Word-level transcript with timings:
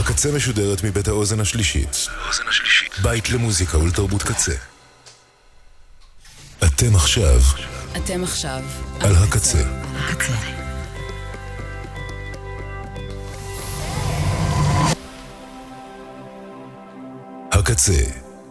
הקצה 0.00 0.32
משודרת 0.32 0.84
מבית 0.84 1.08
האוזן 1.08 1.40
השלישית. 1.40 2.06
בית 3.02 3.30
למוזיקה 3.30 3.78
ולתרבות 3.78 4.22
קצה. 4.22 4.54
אתם 6.64 6.96
עכשיו 6.96 7.40
אתם 7.96 8.24
עכשיו 8.24 8.62
על 9.00 9.14
הקצה. 9.16 9.62
הקצה. 9.94 10.32
הקצה, 17.52 18.02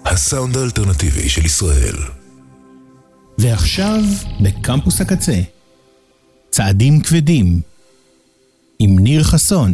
הסאונד 0.06 0.58
האלטרנטיבי 0.58 1.30
של 1.30 1.46
ישראל. 1.46 1.96
ועכשיו, 3.38 4.00
בקמפוס 4.42 5.02
הקצה, 5.02 5.42
צעדים 6.50 7.02
כבדים, 7.02 7.62
עם 8.82 9.00
ניר 9.00 9.24
חסון. 9.24 9.72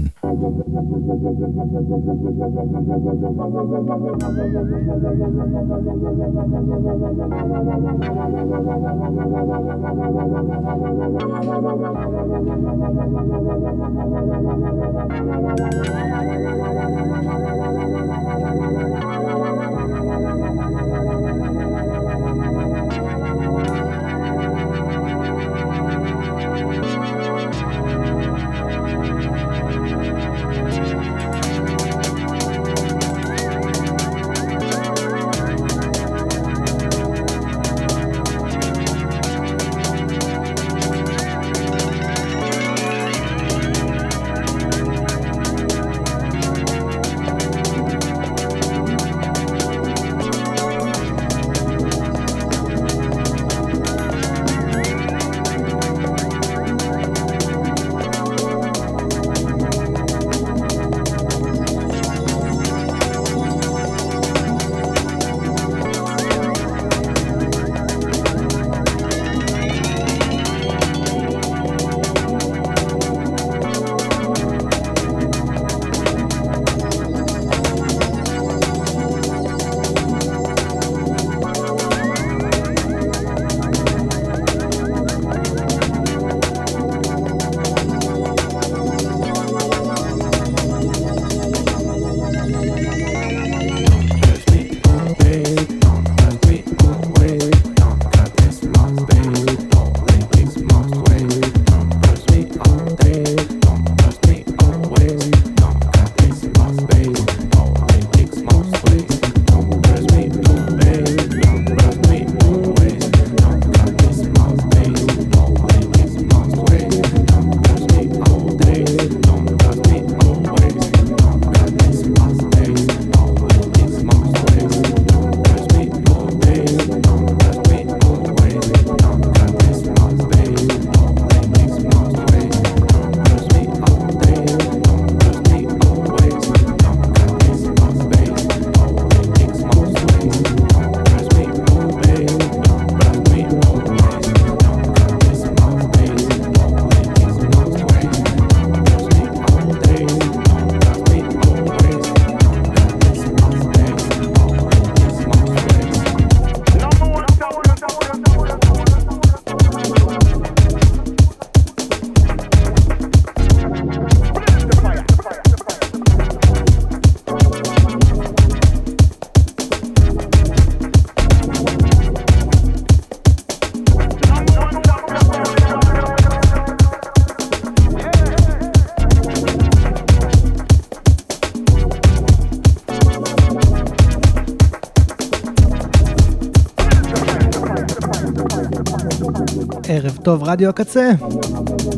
טוב, 190.25 190.43
רדיו 190.43 190.69
הקצה, 190.69 191.11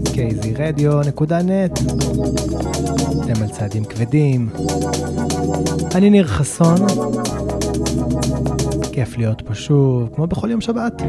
kzradio.net, 0.04 1.82
אתם 3.24 3.44
על 3.44 3.50
צעדים 3.52 3.86
כבדים. 3.86 4.50
אני 5.96 6.10
ניר 6.10 6.28
חסון, 6.28 6.78
כיף 8.92 9.18
להיות 9.18 9.42
פה 9.42 9.56
שוב, 9.56 10.10
כמו 10.16 10.28
בכל 10.28 10.52
יום 10.52 10.62
שבת. 10.62 11.02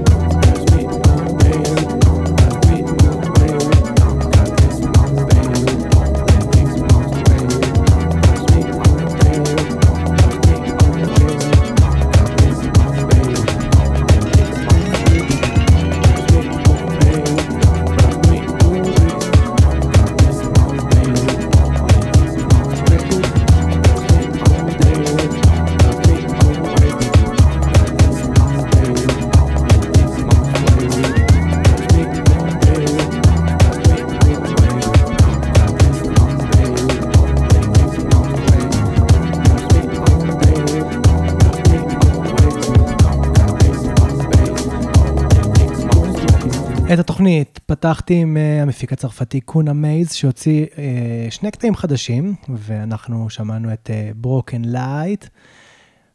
התוכנית 47.18 47.60
פתחתי 47.66 48.14
עם 48.14 48.36
אה, 48.36 48.62
המפיק 48.62 48.92
הצרפתי 48.92 49.40
קונה 49.40 49.72
מייז, 49.72 50.12
שהוציא 50.12 50.66
אה, 50.66 50.76
שני 51.30 51.50
קטעים 51.50 51.76
חדשים, 51.76 52.34
ואנחנו 52.48 53.30
שמענו 53.30 53.72
את 53.72 53.90
אה, 53.90 54.56
Light. 54.64 55.24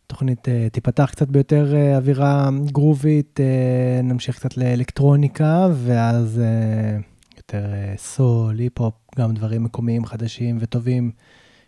תוכנית 0.08 0.48
אה, 0.48 0.52
תיפתח 0.72 1.10
קצת 1.12 1.28
ביותר 1.28 1.74
אה, 1.74 1.98
אווירה 1.98 2.50
גרובית, 2.66 3.40
אה, 3.40 4.04
נמשיך 4.04 4.36
קצת 4.36 4.58
לאלקטרוניקה, 4.58 5.68
ואז 5.74 6.42
אה, 6.42 7.38
יותר 7.38 7.66
אה, 7.66 8.00
סול, 8.00 8.60
היפ-הופ, 8.60 8.94
גם 9.18 9.34
דברים 9.34 9.64
מקומיים 9.64 10.06
חדשים 10.06 10.58
וטובים 10.60 11.12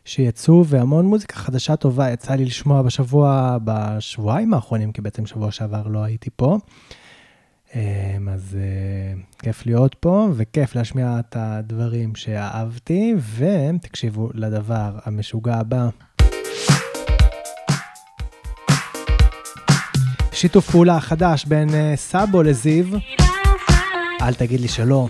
שיצאו, 0.05 0.65
והמון 0.65 1.05
מוזיקה 1.05 1.35
חדשה 1.35 1.75
טובה 1.75 2.11
יצא 2.11 2.33
לי 2.35 2.45
לשמוע 2.45 2.81
בשבוע, 2.81 3.57
בשבועיים 3.63 4.53
האחרונים, 4.53 4.91
כי 4.91 5.01
בעצם 5.01 5.25
שבוע 5.25 5.51
שעבר 5.51 5.87
לא 5.87 6.03
הייתי 6.03 6.29
פה. 6.35 6.57
אז 7.75 8.57
אה, 8.59 9.21
כיף 9.39 9.65
להיות 9.65 9.95
פה, 9.99 10.27
וכיף 10.35 10.75
להשמיע 10.75 11.19
את 11.19 11.35
הדברים 11.39 12.15
שאהבתי, 12.15 13.13
ותקשיבו 13.35 14.29
לדבר 14.33 14.91
המשוגע 15.05 15.55
הבא. 15.55 15.89
שיתוף 20.31 20.69
פעולה 20.71 20.99
חדש 20.99 21.45
בין 21.45 21.69
אה, 21.73 21.93
סאבו 21.95 22.43
לזיו, 22.43 22.85
אל 24.21 24.33
תגיד 24.33 24.59
לי 24.59 24.67
שלא. 24.67 25.07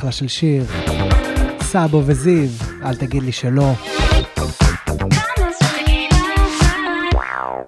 אחלה, 0.00 0.12
של 0.12 0.28
שיר. 0.28 0.64
סאבו 1.62 2.02
וזיו, 2.06 2.48
אל 2.84 2.96
תגיד 2.96 3.22
לי 3.22 3.32
שלא. 3.32 3.72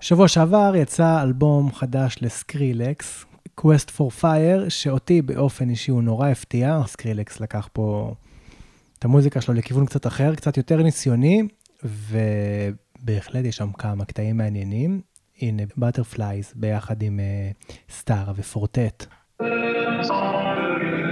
שבוע 0.01 0.29
שעבר 0.29 0.73
יצא 0.77 1.23
אלבום 1.23 1.73
חדש 1.73 2.17
ל-Skrillex, 2.21 3.25
Quest 3.61 3.91
for 3.99 4.23
Fire, 4.23 4.69
שאותי 4.69 5.23
באופן 5.23 5.71
אישי 5.71 5.91
הוא 5.91 6.03
נורא 6.03 6.29
הפתיע. 6.29 6.81
Skrillex 6.87 7.41
לקח 7.41 7.69
פה 7.73 8.15
את 8.99 9.05
המוזיקה 9.05 9.41
שלו 9.41 9.55
לכיוון 9.55 9.87
קצת 9.87 10.07
אחר, 10.07 10.35
קצת 10.35 10.57
יותר 10.57 10.83
ניסיוני, 10.83 11.43
ובהחלט 11.85 13.45
יש 13.45 13.57
שם 13.57 13.73
כמה 13.73 14.05
קטעים 14.05 14.37
מעניינים. 14.37 15.01
הנה, 15.41 15.63
Butterflies 15.77 16.53
ביחד 16.57 17.03
עם 17.03 17.21
סטארה 17.91 18.33
ופורטט. 18.37 19.07
Show 20.03 21.12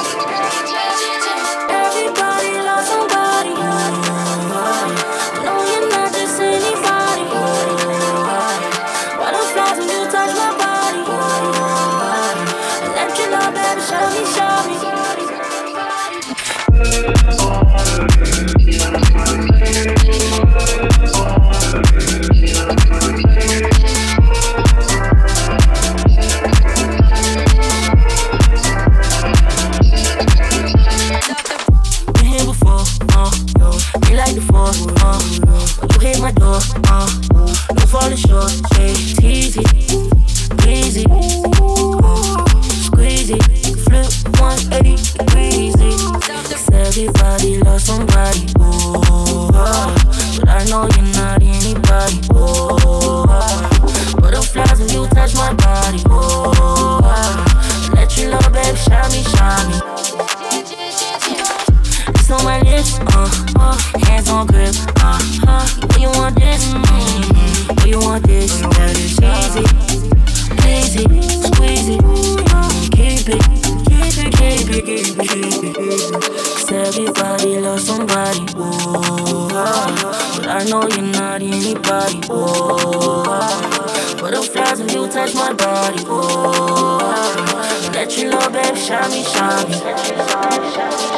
touch 85.11 85.35
my 85.35 85.51
body. 85.53 86.03
Oh, 86.07 87.89
Let 87.93 88.17
you 88.17 88.29
love, 88.29 88.53
baby 88.53 88.79
shine 88.79 89.11
me, 89.11 89.23
shine 89.23 89.69
me. 89.69 91.10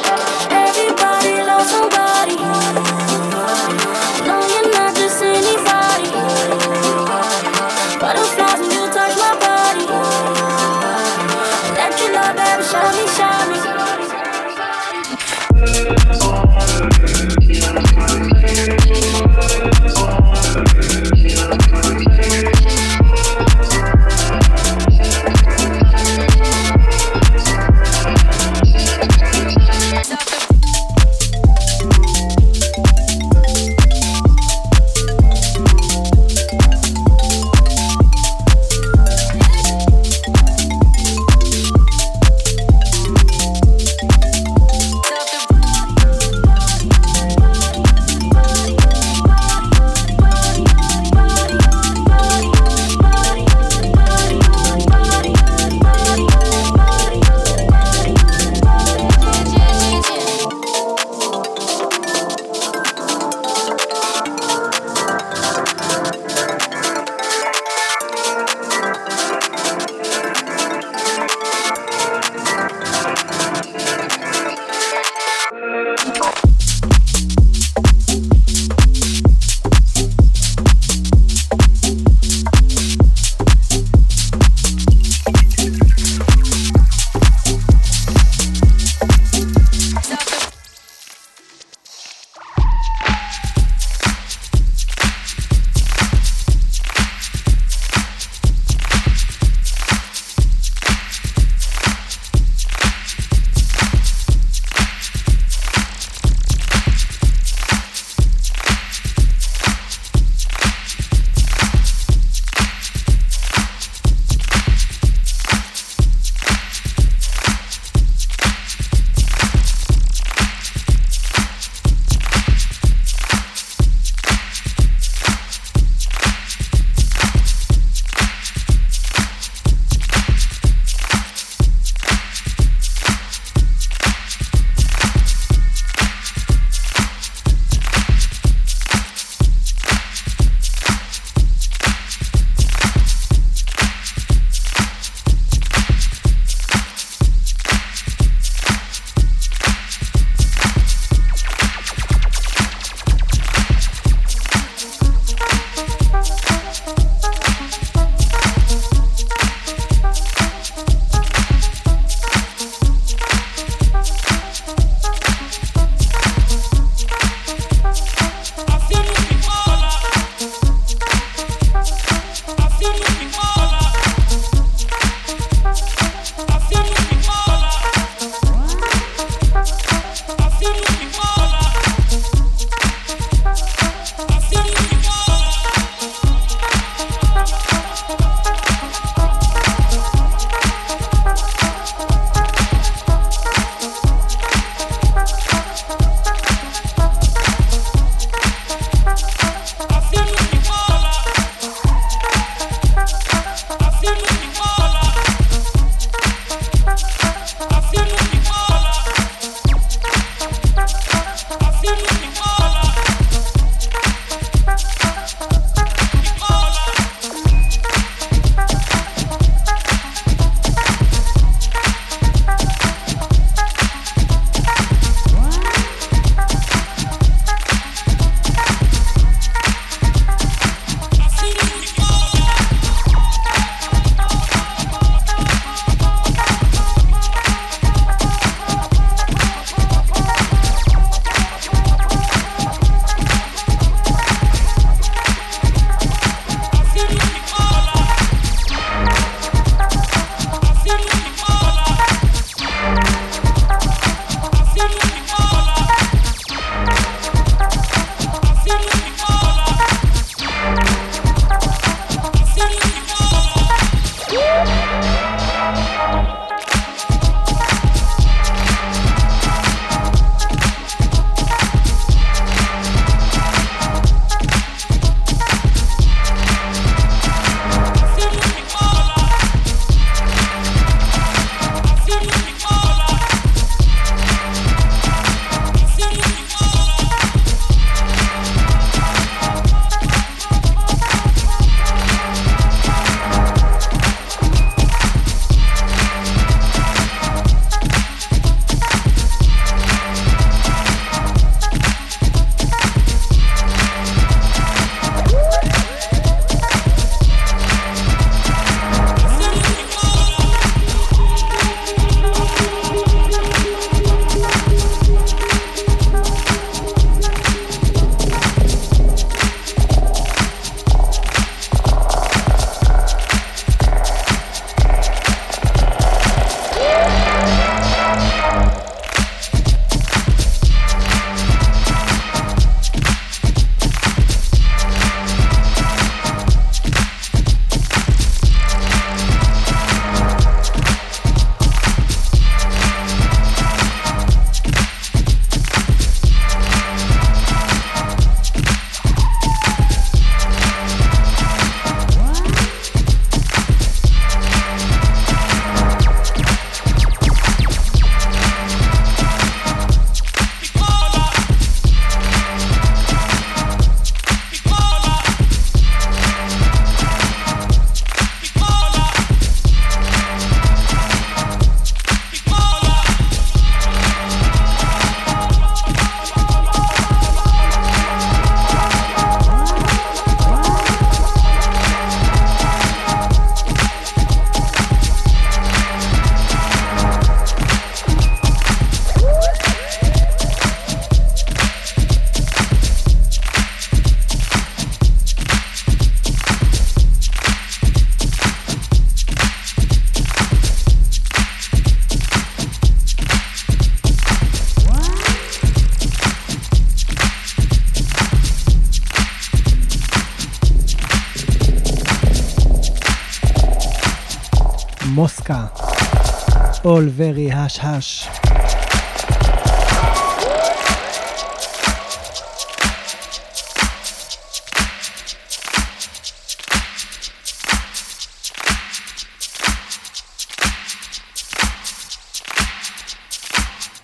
All 417.04 417.10
very 417.10 417.50
hush 417.50 417.78
hush. 417.78 418.30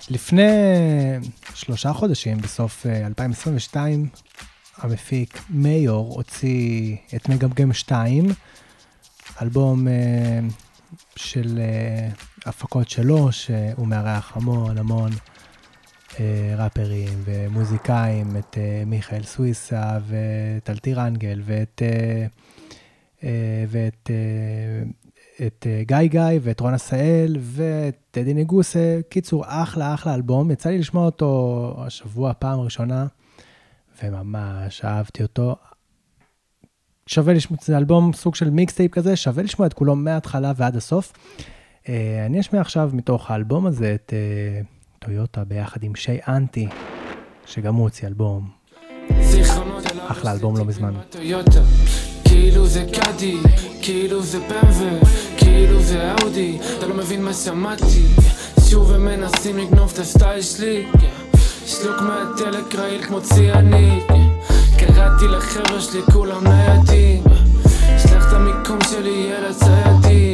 לפני 0.09 0.43
שלושה 1.53 1.93
חודשים, 1.93 2.37
בסוף 2.37 2.85
2022, 2.85 4.03
אה, 4.03 4.09
המפיק 4.77 5.41
מיור 5.49 6.13
הוציא 6.15 6.95
את 7.15 7.29
מגמגם 7.29 7.73
2, 7.73 8.27
אלבום 9.41 9.87
uh, 9.87 9.91
של 11.15 11.59
uh, 11.59 12.28
הפקות 12.49 12.89
שלו, 12.89 13.31
שהוא 13.31 13.87
מארח 13.87 14.37
המון 14.37 14.77
המון 14.77 15.11
uh, 15.11 16.15
ראפרים 16.57 17.23
ומוזיקאים, 17.25 18.37
את 18.37 18.53
uh, 18.53 18.85
מיכאל 18.85 19.23
סוויסה 19.23 19.97
ואת 20.07 20.69
אלטיר 20.69 21.07
אנגל 21.07 21.41
ואת, 21.45 21.81
uh, 21.81 23.21
uh, 23.21 23.23
ואת 23.67 24.09
uh, 24.09 25.09
את 25.47 25.65
uh, 25.65 25.87
גיא 25.87 26.07
גיא 26.07 26.39
ואת 26.41 26.59
רון 26.59 26.73
עשהאל 26.73 27.37
ואת 27.39 27.95
טדי 28.11 28.33
נגוסה. 28.33 28.99
קיצור, 29.09 29.43
אחלה 29.47 29.93
אחלה 29.93 30.15
אלבום. 30.15 30.51
יצא 30.51 30.69
לי 30.69 30.77
לשמוע 30.77 31.05
אותו 31.05 31.75
השבוע 31.85 32.33
פעם 32.39 32.59
ראשונה. 32.59 33.07
וממש 34.03 34.85
אהבתי 34.85 35.23
אותו. 35.23 35.55
שווה 37.07 37.33
לשמוע, 37.33 37.59
זה 37.61 37.77
אלבום 37.77 38.13
סוג 38.13 38.35
של 38.35 38.49
מיקסטייפ 38.49 38.91
כזה, 38.91 39.15
שווה 39.15 39.43
לשמוע 39.43 39.67
את 39.67 39.73
כולו 39.73 39.95
מההתחלה 39.95 40.51
ועד 40.55 40.75
הסוף. 40.75 41.13
Uh, 41.89 41.91
אני 42.25 42.39
אשמיע 42.39 42.61
עכשיו 42.61 42.89
מתוך 42.93 43.31
האלבום 43.31 43.65
הזה 43.65 43.95
את 43.95 44.13
uh, 44.13 45.05
טויוטה 45.05 45.43
ביחד 45.43 45.83
עם 45.83 45.95
שי 45.95 46.17
אנטי, 46.27 46.67
שגם 47.45 47.75
הוא 47.75 47.83
הוציא 47.83 48.07
אלבום. 48.07 48.49
אחלה 50.07 50.31
אלבום 50.31 50.57
לא 50.57 50.65
מזמן. 50.65 50.93
כאילו 52.25 52.67
זה 52.67 52.85
קאדי, 52.93 53.37
כאילו 53.81 54.21
זה 54.21 54.39
במבה, 54.39 55.07
כאילו 55.37 55.81
זה 55.81 56.11
אאודי, 56.11 56.57
אתה 56.77 56.87
לא 56.87 56.95
מבין 56.95 57.23
מה 57.23 57.33
שמעתי, 57.33 58.05
שוב 58.69 58.91
הם 58.91 59.05
מנסים 59.05 59.57
לגנוב 59.57 59.91
את 59.93 59.99
הסטייל 59.99 60.41
שלי. 60.41 60.85
שלוק 61.65 62.01
מהדלק 62.01 62.75
רעיל 62.75 63.03
כמו 63.03 63.21
ציאנית 63.21 64.03
קראתי 64.79 65.27
לחבר'ה 65.27 65.81
שלי 65.81 66.01
כולם 66.13 66.43
ניידים 66.47 67.23
שלח 67.97 68.27
את 68.27 68.33
המיקום 68.33 68.79
שלי 68.89 69.31
אל 69.31 69.45
הציידים 69.45 70.28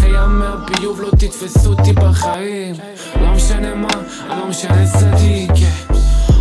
חיה 0.00 0.26
מהביוב 0.26 1.00
לא 1.00 1.10
תתפסו 1.10 1.70
אותי 1.70 1.92
בחיים. 1.92 2.74
לא 3.20 3.32
משנה 3.32 3.74
מה, 3.74 3.88
אני 4.30 4.40
לא 4.40 4.46
משנה 4.48 4.84
צדיק 4.86 5.50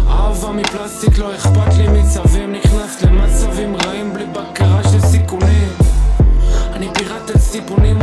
אהבה 0.08 0.52
מפלסטיק 0.52 1.18
לא 1.18 1.36
אכפת 1.36 1.74
לי 1.78 1.88
מצווים 1.88 2.52
נכנס 2.52 3.04
למצבים 3.04 3.76
רעים 3.76 4.14
בלי 4.14 4.26
בקרה 4.26 4.84
של 4.84 5.00
סיכונים. 5.00 5.70
אני 6.74 6.90
פיראט 6.94 7.30
את 7.30 7.38
סיפונים 7.38 8.00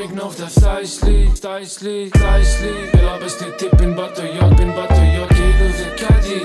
ik 0.00 0.14
nog 0.14 0.34
der 0.34 0.48
stejsli, 0.48 1.30
stejsli, 1.34 2.08
stejsli 2.08 2.74
Eller 2.92 3.20
hvis 3.20 3.34
det 3.40 3.60
dip 3.60 3.80
en 3.80 3.94
butterjok, 3.94 4.60
en 4.60 4.72
butterjok. 4.78 5.30
Get 5.38 5.60
ud 5.66 5.72
the 5.80 5.88
Caddy, 6.00 6.38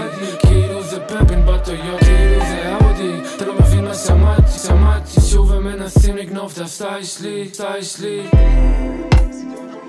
get 0.43 0.69
ud 0.79 0.93
af 0.97 1.01
pep 1.09 1.31
en 1.31 1.43
butterjok. 1.45 1.99
Get 1.99 2.37
ud 2.37 2.43
the 2.51 2.59
Audi, 2.77 3.11
der 3.39 3.45
lå 3.45 3.53
mig 3.53 3.67
finder 3.73 3.93
samati, 3.93 4.59
samati 4.67 5.21
Sjove 5.21 5.61
mænd 5.61 5.81
er 5.81 5.89
thin 5.99 6.17
ikke 6.17 6.33
nok 6.33 6.55
der 6.55 6.65
stejsli, 6.65 7.49
stejsli 7.53 8.15
Thank 9.43 9.73
you. 9.75 9.82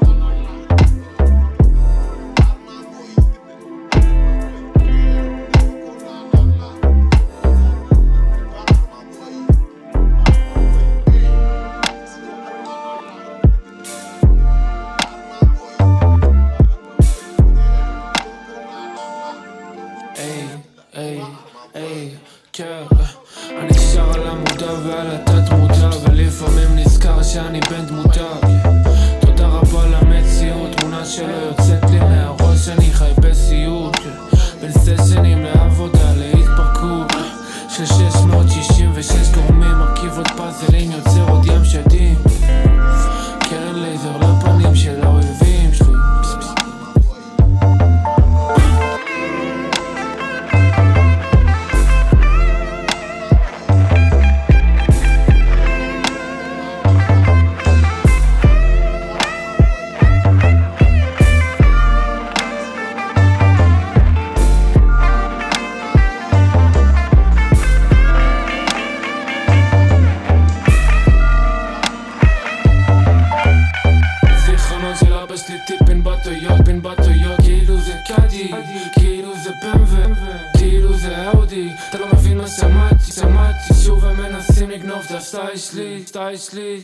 סטייל 86.15 86.37
שלי 86.37 86.83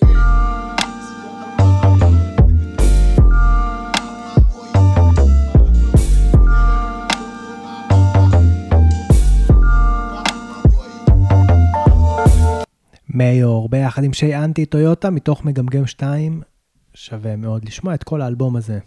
ביחד 13.71 14.05
עם 14.05 14.13
שי 14.13 14.37
אנטי 14.37 14.67
טויוטה 14.67 15.11
מתוך 15.11 15.45
מגמגם 15.45 15.87
2. 15.87 16.43
שווה 16.95 17.37
מאוד 17.37 17.65
לשמוע 17.65 17.95
את 17.95 18.05
כל 18.05 18.23
האלבום 18.23 18.57
הזה. 18.57 18.79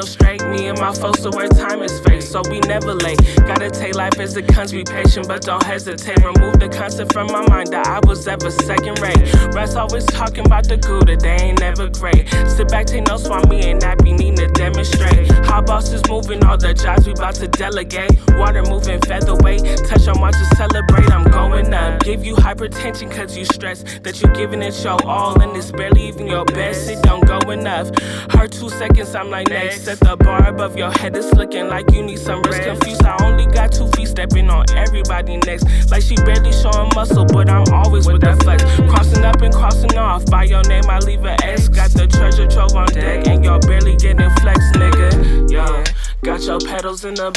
No 0.00 0.06
straight. 0.06 0.42
Me 0.48 0.68
and 0.68 0.78
my 0.78 0.92
folks 0.92 1.24
are 1.26 1.30
where 1.30 1.48
time 1.48 1.82
is 1.82 2.00
fake, 2.00 2.22
so 2.22 2.42
we 2.50 2.60
never 2.60 2.94
late. 2.94 3.18
Gotta 3.46 3.70
take 3.70 3.94
life 3.94 4.18
as 4.18 4.36
it 4.36 4.48
comes, 4.48 4.72
be 4.72 4.84
patient, 4.84 5.28
but 5.28 5.42
don't 5.42 5.62
hesitate. 5.62 6.18
Remove 6.24 6.58
the 6.58 6.68
concept 6.68 7.12
from 7.12 7.26
my 7.28 7.46
mind 7.48 7.68
that 7.68 7.86
I 7.86 8.00
was 8.06 8.26
ever 8.26 8.50
second 8.50 8.98
rate. 9.00 9.20
Rats 9.54 9.74
always 9.76 10.06
talking 10.06 10.46
about 10.46 10.64
the 10.68 10.76
good, 10.76 11.06
that 11.08 11.20
they 11.20 11.36
ain't 11.36 11.60
never 11.60 11.88
great. 11.88 12.28
Sit 12.48 12.68
back, 12.68 12.86
take 12.86 13.06
notes 13.06 13.28
while 13.28 13.46
me 13.46 13.70
and 13.70 13.80
Nappy 13.80 14.16
need 14.18 14.36
to 14.36 14.48
demonstrate. 14.48 15.30
How 15.46 15.60
bosses 15.60 16.02
moving, 16.08 16.44
all 16.44 16.56
the 16.56 16.74
jobs 16.74 17.06
we 17.06 17.12
about 17.12 17.34
to 17.36 17.48
delegate. 17.60 18.16
Water 18.38 18.62
moving 18.62 19.02
featherweight, 19.02 19.60
touch 19.86 20.08
on 20.08 20.18
watch 20.18 20.32
to 20.32 20.56
celebrate. 20.56 21.10
I'm 21.12 21.24
going 21.30 21.74
up. 21.74 22.02
Give 22.02 22.24
you 22.24 22.34
hypertension 22.34 23.10
cause 23.14 23.36
you 23.36 23.44
stress 23.44 23.82
that 24.00 24.22
you 24.22 24.28
giving 24.28 24.62
it 24.62 24.82
your 24.82 24.96
all, 25.04 25.38
and 25.42 25.54
it's 25.54 25.70
barely 25.70 26.08
even 26.08 26.26
your 26.26 26.46
best. 26.46 26.88
It 26.88 27.02
don't 27.02 27.26
go 27.26 27.38
enough. 27.50 27.90
Hurt 28.30 28.52
two 28.52 28.70
seconds, 28.70 29.14
I'm 29.14 29.28
like 29.28 29.50
next. 29.50 29.84
Set 29.84 30.00
the 30.00 30.16
bar 30.16 30.48
above 30.48 30.78
your 30.78 30.90
head, 30.90 31.14
it's 31.14 31.34
looking 31.34 31.68
like 31.68 31.92
you 31.92 32.02
need 32.02 32.18
some 32.18 32.40
rest. 32.42 32.62
Confused, 32.62 33.04
I 33.04 33.14
only 33.26 33.44
got 33.52 33.72
two 33.72 33.88
feet 33.88 34.08
stepping 34.08 34.48
on 34.48 34.64
everybody 34.70 35.36
next. 35.44 35.90
Like 35.90 36.02
she 36.02 36.16
barely 36.16 36.52
showing 36.52 36.90
muscle, 36.94 37.26
but 37.26 37.50
I'm 37.50 37.68
always 37.74 38.06
with 38.06 38.22
that 38.22 38.42
flex. 38.42 38.64
Crossing 38.90 39.22
up 39.22 39.42
and 39.42 39.52
crossing 39.52 39.98
off. 39.98 40.24
By 40.30 40.44
your 40.44 40.62
name, 40.62 40.88
I 40.88 40.98
leave 41.00 41.26
an 41.26 41.36
S. 41.42 41.68
Got 41.68 41.90
the 41.90 42.06
treasure 42.06 42.46
trove 42.46 42.74
on 42.74 42.86
deck, 42.86 43.26
and 43.26 43.44
you're 43.44 43.60
barely 43.60 43.96
getting 43.96 44.30
flex, 44.40 44.60
nigga. 44.72 45.50
Yeah. 45.50 45.84
Got 46.22 46.42
your 46.42 46.58
pedals 46.60 47.06
in 47.06 47.18
a 47.18 47.30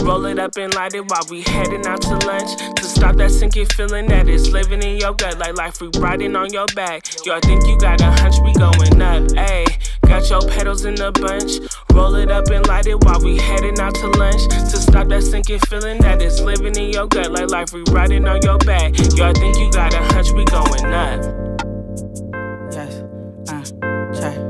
Roll 0.00 0.26
it 0.26 0.38
up 0.38 0.56
and 0.56 0.74
light 0.74 0.94
it 0.94 1.08
while 1.08 1.22
we 1.30 1.42
heading 1.42 1.86
out 1.86 2.02
to 2.02 2.16
lunch. 2.26 2.56
To 2.74 2.82
stop 2.82 3.14
that 3.16 3.30
sinking 3.30 3.66
feeling 3.66 4.06
that 4.06 4.28
is 4.28 4.50
living 4.50 4.82
in 4.82 4.96
your 4.96 5.14
gut 5.14 5.38
like 5.38 5.56
life 5.56 5.80
we 5.80 5.88
riding 6.00 6.34
on 6.34 6.52
your 6.52 6.66
back. 6.74 7.06
Yo, 7.24 7.36
I 7.36 7.40
think 7.40 7.64
you 7.64 7.78
got 7.78 8.00
a 8.00 8.10
hunch, 8.10 8.34
we 8.44 8.52
going 8.54 9.00
up. 9.00 9.22
Ayy, 9.38 9.66
got 10.02 10.28
your 10.28 10.42
pedals 10.48 10.84
in 10.84 11.00
a 11.00 11.12
bunch. 11.12 11.52
Roll 11.92 12.16
it 12.16 12.32
up 12.32 12.48
and 12.48 12.66
light 12.66 12.86
it 12.86 13.04
while 13.04 13.20
we 13.20 13.38
heading 13.38 13.78
out 13.78 13.94
to 13.94 14.08
lunch. 14.18 14.42
To 14.48 14.76
stop 14.76 15.06
that 15.08 15.22
sinking 15.22 15.60
feeling 15.68 15.98
that 15.98 16.20
is 16.20 16.40
living 16.40 16.74
in 16.76 16.90
your 16.90 17.06
gut 17.06 17.30
like 17.30 17.50
life 17.50 17.72
we 17.72 17.84
riding 17.92 18.26
on 18.26 18.42
your 18.42 18.58
back. 18.58 18.98
Yo, 19.16 19.28
I 19.28 19.32
think 19.34 19.56
you 19.56 19.70
got 19.70 19.94
a 19.94 20.02
hunch, 20.14 20.32
we 20.32 20.44
going 20.46 20.86
up. 20.86 21.22
Yes, 22.72 23.02
uh, 23.50 24.20
check. 24.20 24.47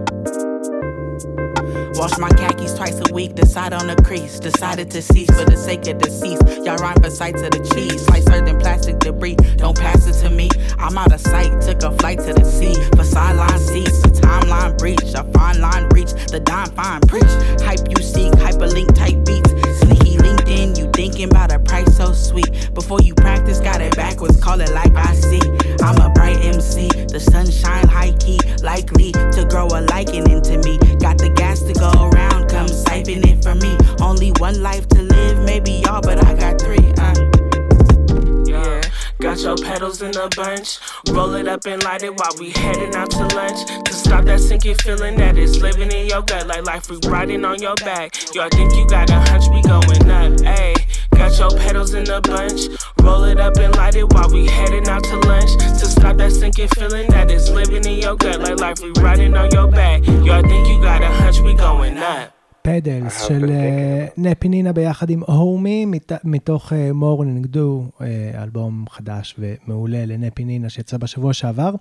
Wash 1.99 2.17
my 2.17 2.29
khakis 2.29 2.75
twice 2.75 3.01
a 3.11 3.13
week, 3.13 3.35
decide 3.35 3.73
on 3.73 3.91
a 3.91 3.97
crease. 3.97 4.39
Decided 4.39 4.89
to 4.93 5.03
cease 5.03 5.29
for 5.37 5.45
the 5.45 5.57
sake 5.57 5.85
of 5.89 5.99
deceased. 5.99 6.47
Y'all 6.65 6.77
rhyme 6.77 6.95
for 7.03 7.11
sights 7.11 7.43
of 7.43 7.51
the 7.51 7.59
cheese. 7.75 8.07
Slice 8.07 8.25
certain 8.25 8.57
plastic 8.61 9.01
debris, 9.01 9.35
don't 9.57 9.77
pass 9.77 10.07
it 10.07 10.13
to 10.23 10.31
me. 10.31 10.49
I'm 10.79 10.97
out 10.97 11.13
of 11.13 11.21
sight, 11.21 11.61
took 11.61 11.83
a 11.83 11.91
flight 11.99 12.19
to 12.21 12.33
the 12.35 12.45
sea. 12.45 12.75
For 12.97 13.03
sideline 13.03 13.59
seats, 13.59 13.99
a 14.05 14.11
timeline 14.11 14.79
breach. 14.79 15.13
A 15.17 15.25
fine 15.33 15.61
line 15.61 15.89
reach, 15.89 16.13
the 16.31 16.39
dime 16.39 16.71
fine 16.71 17.01
preach. 17.01 17.33
Hype 17.67 17.91
you 17.91 18.01
seek, 18.01 18.33
hyperlink 18.35 18.95
type 18.95 19.19
beats. 19.27 19.68
Thinking 20.99 21.27
about 21.27 21.53
a 21.53 21.61
price 21.61 21.97
so 21.97 22.13
sweet. 22.13 22.75
Before 22.75 22.99
you 23.01 23.15
practice, 23.15 23.61
got 23.61 23.81
it 23.81 23.95
backwards, 23.95 24.37
call 24.43 24.61
it 24.61 24.73
like 24.73 24.97
I 24.97 25.15
see. 25.15 25.41
I'm 25.81 25.97
a 26.01 26.11
bright 26.13 26.39
MC, 26.39 26.89
the 26.89 27.21
sunshine 27.21 27.87
high 27.87 28.11
key, 28.19 28.41
likely 28.65 29.13
to 29.13 29.47
grow 29.49 29.67
a 29.67 29.87
liking 29.95 30.29
into 30.29 30.59
me. 30.59 30.77
Got 30.99 31.19
the 31.19 31.33
gas 31.37 31.63
to 31.63 31.73
go 31.75 31.93
around, 31.93 32.49
come 32.49 32.67
siphon 32.67 33.23
it 33.29 33.45
for 33.45 33.55
me. 33.55 33.79
Only 34.01 34.33
one 34.41 34.61
life 34.61 34.89
to 34.89 35.03
live, 35.03 35.39
maybe 35.45 35.71
y'all, 35.87 36.01
but 36.01 36.25
I 36.25 36.35
got 36.35 36.61
three. 36.61 36.93
Uh. 36.99 37.18
In 40.01 40.17
a 40.17 40.29
bunch. 40.37 40.79
Roll 41.11 41.35
it 41.35 41.49
up 41.49 41.67
and 41.67 41.83
light 41.83 42.05
it 42.05 42.15
while 42.15 42.31
we 42.39 42.51
heading 42.51 42.95
out 42.95 43.11
to 43.11 43.27
lunch. 43.35 43.67
To 43.85 43.93
stop 43.93 44.27
that 44.27 44.39
sinking 44.39 44.77
feeling 44.77 45.17
that 45.17 45.37
is 45.37 45.61
living 45.61 45.91
in 45.91 46.07
your 46.07 46.23
gut 46.23 46.47
like 46.47 46.65
life 46.65 46.89
we 46.89 46.99
riding 47.09 47.45
on 47.45 47.61
your 47.61 47.75
back. 47.77 48.15
I 48.39 48.49
think 48.51 48.77
you 48.77 48.87
got 48.87 49.11
a 49.11 49.15
hunch, 49.15 49.49
we 49.49 49.61
going 49.63 50.09
up. 50.09 50.33
Ayy, 50.47 50.77
got 51.17 51.37
your 51.37 51.51
pedals 51.59 51.95
in 51.95 52.09
a 52.11 52.21
bunch. 52.21 52.69
Roll 53.03 53.25
it 53.25 53.41
up 53.41 53.57
and 53.57 53.75
light 53.75 53.97
it 53.97 54.09
while 54.13 54.31
we 54.31 54.47
heading 54.47 54.87
out 54.87 55.03
to 55.03 55.17
lunch. 55.27 55.51
To 55.57 55.87
stop 55.87 56.17
that 56.19 56.31
sinking 56.31 56.69
feeling 56.69 57.09
that 57.11 57.33
is 57.33 57.51
living 57.51 57.85
in 57.85 57.99
your 57.99 58.15
gut 58.15 58.41
like 58.41 58.61
life 58.61 58.79
we 58.81 58.93
riding 59.03 59.37
on 59.37 59.51
your 59.51 59.67
back. 59.67 60.03
I 60.07 60.43
think 60.43 60.69
you 60.69 60.81
got 60.81 61.03
a 61.03 61.09
hunch, 61.09 61.41
we 61.41 61.55
going 61.55 61.99
up. 61.99 62.38
פדלס 62.69 63.23
של 63.23 63.51
אה, 63.51 64.07
נפי 64.17 64.49
נינה 64.49 64.73
ביחד 64.73 65.11
עם 65.11 65.23
הומי 65.27 65.87
מתוך 66.25 66.73
Mourning 66.95 67.45
uh, 67.45 67.49
Due, 67.49 67.91
אלבום 68.35 68.85
חדש 68.91 69.35
ומעולה 69.39 70.07
ל-Nappy 70.07 70.45
Nina 70.45 70.69
שיצא 70.69 70.97
בשבוע 70.97 71.33
שעבר. 71.33 71.75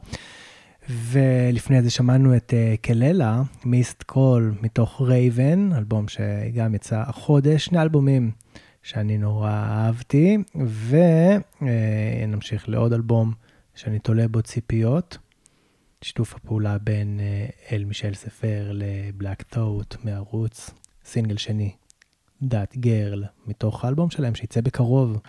ולפני 0.90 1.82
זה 1.82 1.90
שמענו 1.90 2.36
את 2.36 2.54
Kelela, 2.82 3.42
Missed 3.66 4.04
Call 4.04 4.54
מתוך 4.62 5.02
Raven, 5.02 5.70
אלבום 5.78 6.06
שגם 6.08 6.76
יצא 6.76 7.04
החודש, 7.08 7.66
שני 7.66 7.82
אלבומים 7.82 8.32
שאני 8.84 9.18
נורא 9.18 9.52
אהבתי, 9.52 10.38
ונמשיך 12.28 12.70
לעוד 12.70 12.94
אלבום 12.94 13.32
שאני 13.76 14.00
תולה 14.00 14.28
בו 14.28 14.42
ציפיות. 14.42 15.18
שיתוף 16.04 16.36
הפעולה 16.36 16.78
בין 16.78 17.20
uh, 17.20 17.74
El 17.74 17.84
Michels 17.86 18.14
Affair 18.14 18.72
ל-Black 18.74 19.42
Thought 19.42 19.96
מה-Roots, 20.04 20.70
סינגל 21.06 21.38
שני, 21.38 21.76
דאט 22.42 22.78
גרל, 22.78 23.24
מתוך 23.48 23.86
האלבום 23.86 24.10
שלהם 24.10 24.36
שיצא 24.36 24.62
בקרוב. 24.62 25.20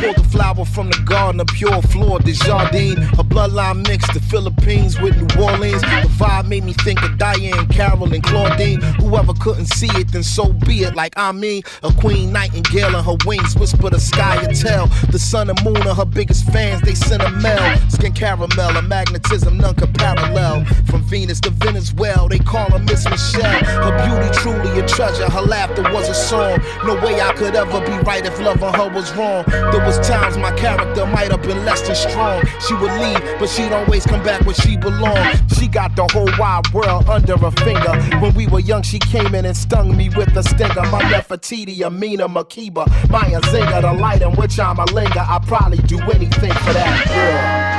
Pulled 0.00 0.16
the 0.16 0.28
flower 0.30 0.64
from 0.64 0.90
the 0.90 0.98
garden, 1.04 1.40
a 1.40 1.44
pure 1.44 1.82
floor, 1.82 2.20
the 2.20 2.32
jardine. 2.32 2.98
A 3.18 3.24
bloodline 3.24 3.86
mixed 3.88 4.14
the 4.14 4.20
Philippines 4.20 5.00
with 5.00 5.16
New 5.16 5.42
Orleans. 5.42 5.82
The 5.82 6.08
vibe 6.18 6.46
made 6.46 6.64
me 6.64 6.72
think 6.72 7.02
of 7.02 7.18
Diane, 7.18 7.66
Carol, 7.66 8.12
and 8.12 8.22
Claudine. 8.22 8.80
Whoever 9.00 9.32
couldn't 9.34 9.66
see 9.66 9.90
it, 9.98 10.12
then 10.12 10.22
so 10.22 10.52
be 10.52 10.84
it. 10.84 10.94
Like 10.94 11.14
I 11.16 11.32
mean, 11.32 11.62
a 11.82 11.92
queen 11.92 12.32
nightingale 12.32 12.94
and 12.94 13.04
her 13.04 13.16
wings 13.26 13.56
whisper 13.56 13.90
the 13.90 13.98
sky 13.98 14.40
and 14.42 14.54
tell. 14.54 14.86
The 15.10 15.18
sun 15.18 15.50
and 15.50 15.62
moon 15.64 15.86
are 15.86 15.94
her 15.94 16.04
biggest 16.04 16.44
fans, 16.52 16.82
they 16.82 16.94
send 16.94 17.22
a 17.22 17.30
mail. 17.30 17.78
Skin 17.88 18.12
caramel, 18.12 18.76
a 18.76 18.82
magnetism 18.82 19.58
none 19.58 19.74
could 19.74 19.94
parallel. 19.94 20.64
From 20.86 21.02
Venus 21.02 21.40
to 21.40 21.50
Venezuela, 21.50 22.28
they 22.28 22.38
call 22.38 22.70
her 22.70 22.78
Miss 22.78 23.04
Michelle. 23.04 23.64
Her 23.64 23.94
beauty 24.06 24.38
truly 24.38 24.78
a 24.78 24.86
treasure, 24.86 25.28
her 25.28 25.42
laughter 25.42 25.82
was 25.82 26.08
a 26.08 26.14
song. 26.14 26.60
No 26.84 26.94
way 27.04 27.20
I 27.20 27.32
could 27.32 27.56
ever 27.56 27.80
be 27.80 27.98
right 28.04 28.24
if 28.24 28.38
loving 28.40 28.72
her 28.74 28.88
was 28.94 29.12
wrong. 29.16 29.44
There 29.48 29.87
was 29.88 30.06
times 30.06 30.36
my 30.36 30.52
character 30.52 31.06
might 31.06 31.30
have 31.30 31.40
been 31.40 31.64
less 31.64 31.80
than 31.80 31.96
strong. 31.96 32.44
She 32.66 32.74
would 32.74 32.92
leave, 33.00 33.22
but 33.38 33.48
she'd 33.48 33.72
always 33.72 34.04
come 34.04 34.22
back 34.22 34.44
where 34.44 34.54
she 34.54 34.76
belonged. 34.76 35.40
She 35.58 35.66
got 35.66 35.96
the 35.96 36.06
whole 36.12 36.28
wide 36.38 36.68
world 36.74 37.08
under 37.08 37.38
her 37.38 37.50
finger. 37.50 37.94
When 38.20 38.34
we 38.34 38.46
were 38.46 38.60
young, 38.60 38.82
she 38.82 38.98
came 38.98 39.34
in 39.34 39.46
and 39.46 39.56
stung 39.56 39.96
me 39.96 40.10
with 40.10 40.36
a 40.36 40.42
stinger. 40.42 40.84
My 40.92 41.00
Nefertiti, 41.04 41.80
Amina, 41.80 42.28
Makiba, 42.28 42.84
Maya 43.08 43.40
Zinga, 43.40 43.80
the 43.80 43.94
light 43.94 44.20
in 44.20 44.32
which 44.32 44.60
I'm 44.60 44.78
a 44.78 44.84
linger. 44.92 45.24
I'd 45.26 45.46
probably 45.46 45.78
do 45.78 45.98
anything 46.02 46.52
for 46.52 46.72
that 46.74 47.72
girl. 47.72 47.77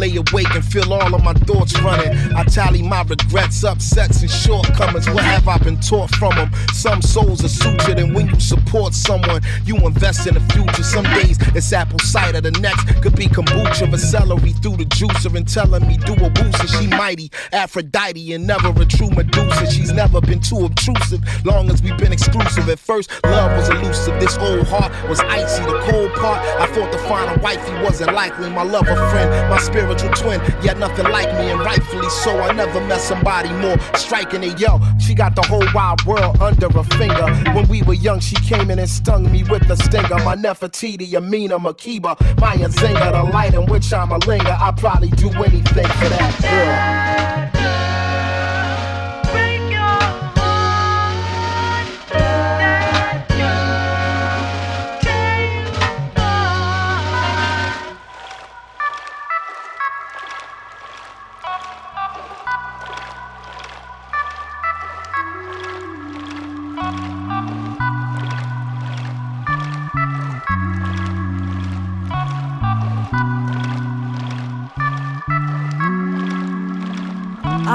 Lay 0.00 0.16
awake 0.16 0.52
and 0.54 0.64
feel 0.64 0.92
all 0.92 1.14
of 1.14 1.22
my 1.22 1.34
thoughts 1.34 1.78
running. 1.82 2.10
I 2.34 2.42
tally 2.44 2.80
my 2.82 3.02
regrets, 3.02 3.62
upsets, 3.62 4.22
and 4.22 4.30
shortcomings. 4.30 5.08
What 5.10 5.22
have 5.24 5.46
I 5.46 5.58
been 5.58 5.78
taught 5.78 6.10
from 6.14 6.34
them? 6.36 6.50
Some 6.72 7.02
souls 7.02 7.44
are 7.44 7.48
sutured, 7.48 8.02
and 8.02 8.14
when 8.14 8.28
you 8.28 8.40
support 8.40 8.94
someone, 8.94 9.42
you 9.66 9.76
invest 9.76 10.26
in 10.26 10.34
the 10.34 10.40
future. 10.52 10.82
Some 10.82 11.04
days 11.04 11.36
it's 11.54 11.72
apple 11.72 11.98
cider, 11.98 12.40
the 12.40 12.52
next 12.52 13.02
could 13.02 13.14
be 13.14 13.26
kombucha, 13.26 13.92
or 13.92 13.98
celery 13.98 14.52
through 14.62 14.78
the 14.78 14.86
juicer 14.86 15.36
and 15.36 15.46
telling 15.46 15.86
me 15.86 15.98
do 15.98 16.14
a 16.24 16.30
booster. 16.30 16.66
She 16.66 16.86
mighty, 16.86 17.30
Aphrodite, 17.52 18.32
and 18.32 18.46
never 18.46 18.68
a 18.80 18.86
true 18.86 19.10
Medusa. 19.10 19.70
She's 19.70 19.92
never 19.92 20.20
been 20.22 20.40
too 20.40 20.64
obtrusive, 20.64 21.20
long 21.44 21.70
as 21.70 21.82
we've 21.82 21.98
been 21.98 22.12
exclusive. 22.12 22.68
At 22.70 22.78
first, 22.78 23.10
love 23.24 23.52
was 23.58 23.68
elusive. 23.68 24.18
This 24.18 24.38
old 24.38 24.66
heart 24.66 24.92
was 25.10 25.20
icy. 25.20 25.62
The 25.64 25.78
cold 25.90 26.12
part, 26.14 26.40
I 26.58 26.66
thought 26.72 26.90
to 26.90 26.98
find 27.06 27.38
a 27.38 27.42
wifey 27.42 27.72
wasn't 27.84 28.14
likely. 28.14 28.48
My 28.48 28.62
lover 28.62 28.96
friend 29.10 29.50
my 29.50 29.58
spiritual 29.98 30.22
twin, 30.22 30.40
yet 30.62 30.78
nothing 30.78 31.04
like 31.06 31.32
me, 31.38 31.50
and 31.50 31.60
rightfully 31.60 32.08
so. 32.08 32.38
I 32.40 32.52
never 32.52 32.80
met 32.86 33.00
somebody 33.00 33.50
more 33.54 33.78
striking 33.94 34.42
than 34.42 34.56
yo. 34.58 34.80
She 34.98 35.14
got 35.14 35.34
the 35.34 35.42
whole 35.42 35.66
wide 35.74 36.02
world 36.04 36.40
under 36.40 36.68
her 36.70 36.84
finger. 36.96 37.26
When 37.54 37.66
we 37.68 37.82
were 37.82 37.94
young, 37.94 38.20
she 38.20 38.36
came 38.36 38.70
in 38.70 38.78
and 38.78 38.88
stung 38.88 39.30
me 39.30 39.42
with 39.44 39.68
a 39.70 39.76
stinger. 39.76 40.18
My 40.24 40.36
Nefertiti, 40.36 41.14
Amina, 41.14 41.58
Makiba, 41.58 42.18
Maya 42.40 42.68
Zinga, 42.68 43.12
the 43.12 43.30
light 43.32 43.54
in 43.54 43.66
which 43.66 43.92
I'm 43.92 44.12
a 44.12 44.18
linger. 44.18 44.56
I'd 44.60 44.76
probably 44.76 45.08
do 45.10 45.28
anything 45.30 45.86
for 45.86 46.08
that 46.08 47.50
girl. 47.52 47.89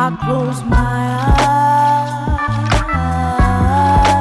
I 0.07 0.15
close 0.17 0.61
my 0.65 0.77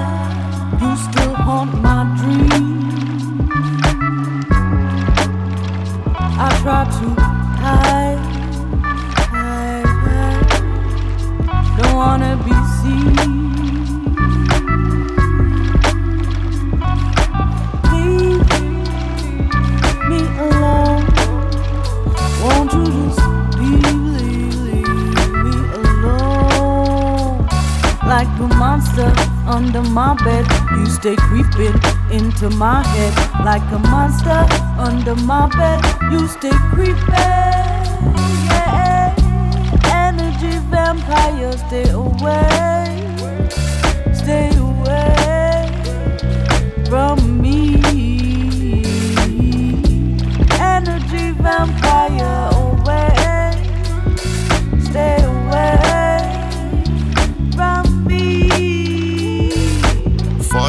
eyes, 0.01 0.81
you 0.81 0.97
still 0.97 1.35
haunt 1.35 1.73
my 1.83 2.05
dreams. 2.17 3.25
I 6.17 6.49
try 6.63 6.83
to 6.85 7.09
hide, 7.61 8.19
hide, 9.29 9.85
hide. 10.07 10.49
don't 11.77 11.97
wanna 11.97 12.33
be 12.47 12.55
seen. 12.81 13.34
Stay 31.05 31.17
creeping 31.17 31.79
into 32.11 32.49
my 32.57 32.83
head. 32.83 33.13
Like 33.45 33.61
a 33.73 33.79
monster 33.79 34.47
under 34.79 35.15
my 35.15 35.51
bed, 35.51 35.85
you 36.11 36.27
stay 36.27 36.57
creeping. 36.73 37.05
Yeah, 38.49 39.15
energy 39.85 40.57
vampire, 40.71 41.53
stay 41.59 41.91
away, 41.91 42.87
stay 44.15 44.49
away 44.57 45.69
from 46.89 47.39
me. 47.39 47.83
Energy 50.59 51.33
vampire 51.33 52.49
away, 52.55 53.24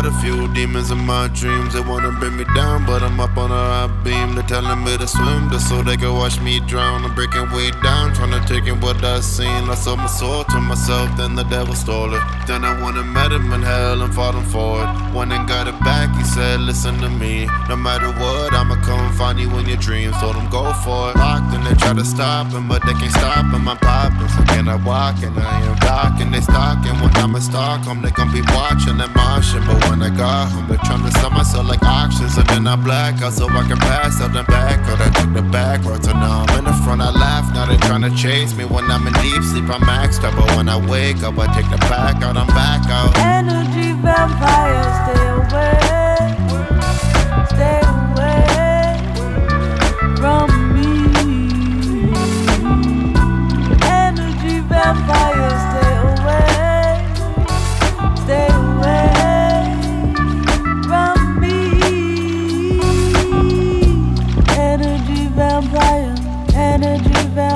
a 0.06 0.12
few 0.22 0.48
demons 0.56 0.90
in 0.90 0.98
my 0.98 1.28
dreams. 1.28 1.74
They 1.74 1.82
wanna 1.82 2.12
bring 2.12 2.38
me 2.38 2.46
down, 2.56 2.86
but 2.86 3.04
I'm 3.04 3.20
up 3.20 3.38
on 3.38 3.52
a 3.52 3.64
high 3.74 3.92
beam. 4.04 4.36
They're 4.36 4.48
telling 4.48 4.84
me 4.84 4.98
to 4.98 5.06
swim 5.06 5.50
just 5.52 5.68
so 5.68 5.84
they 5.84 5.98
can 5.98 6.14
watch 6.14 6.40
me 6.40 6.62
drown. 6.62 7.04
I'm 7.04 7.14
breaking 7.14 7.52
way 7.52 7.72
down, 7.84 8.14
trying 8.14 8.32
to 8.32 8.42
take 8.48 8.66
in 8.66 8.80
what 8.80 9.04
I 9.04 9.20
seen. 9.20 9.70
I 9.70 9.76
sold 9.76 10.00
my 10.00 10.08
soul 10.08 10.46
to 10.46 10.60
myself, 10.62 11.16
then 11.18 11.36
the 11.36 11.44
devil 11.44 11.76
stole 11.76 12.14
it. 12.16 12.24
Then 12.48 12.64
I 12.64 12.82
went 12.82 12.98
and 12.98 13.12
met 13.12 13.32
him 13.34 13.52
in 13.52 13.62
hell 13.62 14.02
and 14.02 14.14
fought 14.14 14.34
him 14.34 14.46
for 14.46 14.82
it. 14.84 14.90
Went 15.14 15.34
and 15.34 15.46
got 15.48 15.68
it 15.68 15.78
back, 15.82 16.16
he 16.16 16.24
said, 16.24 16.62
Listen 16.62 16.96
to 17.00 17.10
me. 17.10 17.48
No 17.68 17.76
matter 17.76 18.08
what, 18.22 18.54
I'ma 18.54 18.76
come 18.82 19.14
find 19.16 19.38
you 19.38 19.50
in 19.60 19.68
your 19.68 19.78
dreams. 19.78 20.16
Told 20.22 20.38
him, 20.38 20.50
Go 20.50 20.72
for 20.86 21.12
it. 21.12 21.18
Locked 21.18 21.54
and 21.54 21.66
they 21.68 21.76
try 21.76 21.94
to 21.94 22.06
stop 22.06 22.48
him, 22.48 22.70
but 22.70 22.82
they 22.86 22.94
can't 22.94 23.12
stop 23.12 23.46
him. 23.54 23.68
I'm 23.68 23.78
popping, 23.78 24.30
so 24.30 24.42
can 24.54 24.70
I 24.70 24.76
walk? 24.76 25.22
And 25.22 25.38
I 25.38 25.62
am 25.68 25.76
blocking, 25.84 26.32
they 26.32 26.42
stalking. 26.42 26.96
When 27.02 27.12
I'm 27.18 27.36
in 27.36 27.42
Stockholm, 27.42 28.02
they 28.02 28.12
gon' 28.12 28.32
be 28.32 28.42
watching 28.56 29.00
and 29.02 29.14
marching. 29.16 29.66
But 29.66 29.84
when 29.90 30.02
I 30.02 30.10
got 30.16 30.45
home, 30.52 30.68
they're 30.68 30.78
trying 30.86 31.04
to 31.04 31.12
sell 31.20 31.30
myself 31.30 31.68
like 31.68 31.84
auctions. 31.84 32.38
And 32.38 32.48
then 32.48 32.68
I 32.68 32.76
black 32.76 33.22
out 33.22 33.34
so 33.34 33.48
I 33.50 33.68
can 33.68 33.78
pass 33.78 34.22
out 34.22 34.36
and 34.36 34.48
back. 34.48 34.80
Or 34.90 34.96
I 35.02 35.10
take 35.10 35.34
the 35.34 35.42
back 35.42 35.84
roads, 35.86 36.08
and 36.08 36.20
now 36.20 36.46
I'm 36.48 36.60
in 36.60 36.66
the 36.66 36.74
front. 36.84 37.02
I 37.02 37.12
laugh, 37.12 37.54
now 37.54 37.66
they 37.66 37.78
trying 37.88 38.02
to 38.02 38.12
chase 38.16 38.54
me. 38.56 38.66
When 38.66 38.86
I'm 38.92 39.06
in 39.08 39.14
deep 39.14 39.44
sleep, 39.44 39.70
I'm 39.70 39.82
maxed 39.82 40.24
out. 40.24 40.36
But 40.36 40.56
when 40.56 40.70
I 40.70 40.78
wake 40.78 41.24
up, 41.24 41.38
I 41.38 41.48
take 41.56 41.70
the 41.70 41.78
back 41.90 42.22
out, 42.24 42.38
I'm 42.38 42.48
back 42.48 42.90
out. 42.90 43.18
Energy 43.18 43.94
vampire, 44.02 44.84
stay 45.02 45.28
away, 45.40 45.78
stay 47.50 47.82
away 47.94 48.46
from 50.18 50.48
me. 50.74 50.86
Energy 53.84 54.60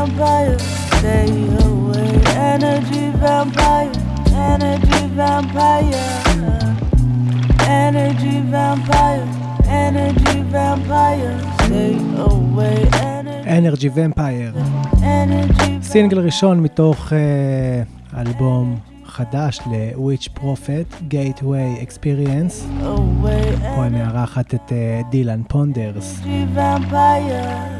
vampire, 0.09 0.57
stay 0.97 1.29
away. 1.65 2.11
Energy 2.55 3.05
vampire, 3.21 3.91
energy 4.51 5.07
vampire, 5.15 6.03
energy 7.67 8.41
vampire, 8.51 9.27
energy 9.67 10.41
vampire, 10.51 11.33
stay 11.63 11.95
away. 12.17 12.89
אנרג'י 13.47 13.89
ומפייר. 13.93 14.53
Energy 14.93 15.69
סינגל 15.81 16.19
ראשון 16.19 16.59
מתוך 16.63 17.13
אה, 17.13 18.21
אלבום 18.21 18.75
חדש 19.05 19.59
ל-Witch 19.65 20.29
Prophet, 20.39 21.03
Gateway 21.11 21.83
Experience. 21.83 22.83
פה 23.75 23.83
היא 23.83 23.91
מארחת 23.91 24.53
את 24.53 24.71
אה, 24.71 25.01
דילן 25.09 25.41
פונדרס. 25.47 26.21
vampire. 26.55 27.78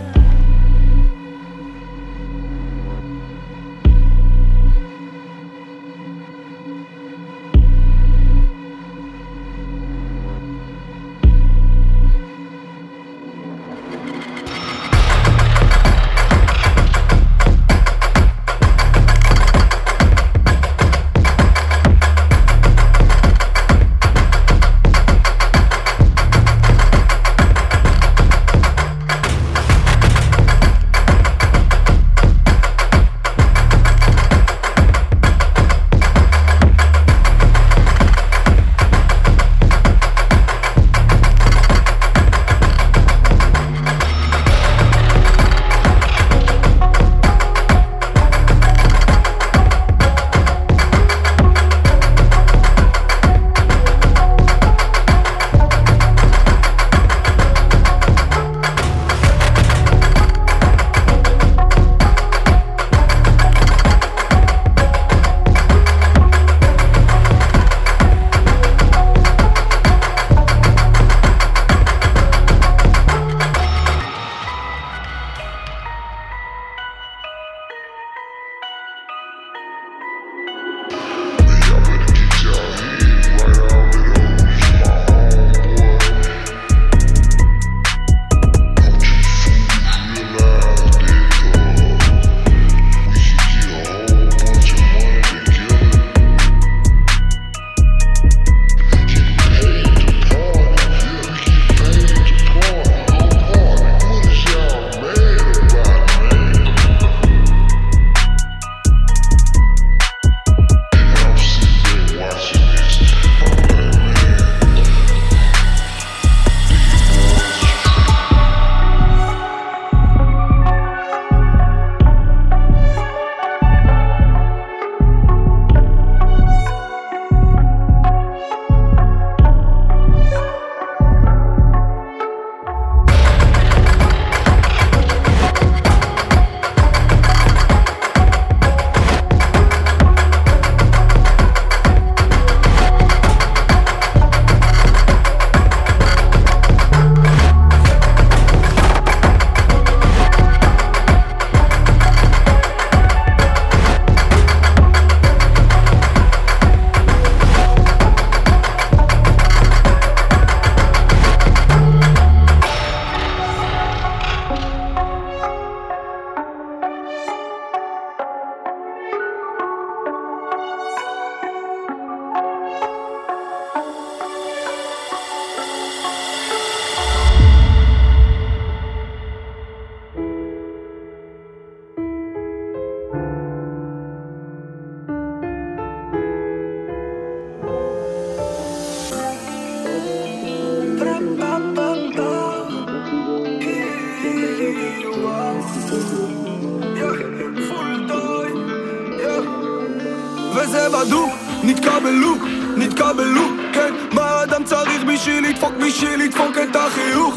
וזה 200.60 200.88
בדוק. 200.90 201.30
נתקע 201.64 202.00
בלוק, 202.00 202.44
נתקע 202.78 203.14
בלוק, 203.14 203.52
כן. 203.74 203.94
מה 204.12 204.44
אדם 204.44 204.64
צריך 204.64 205.04
בשביל 205.04 205.50
לדפוק, 205.50 205.74
בשביל 205.86 206.24
לדפוק 206.24 206.58
את 206.64 206.76
החיוך? 206.76 207.36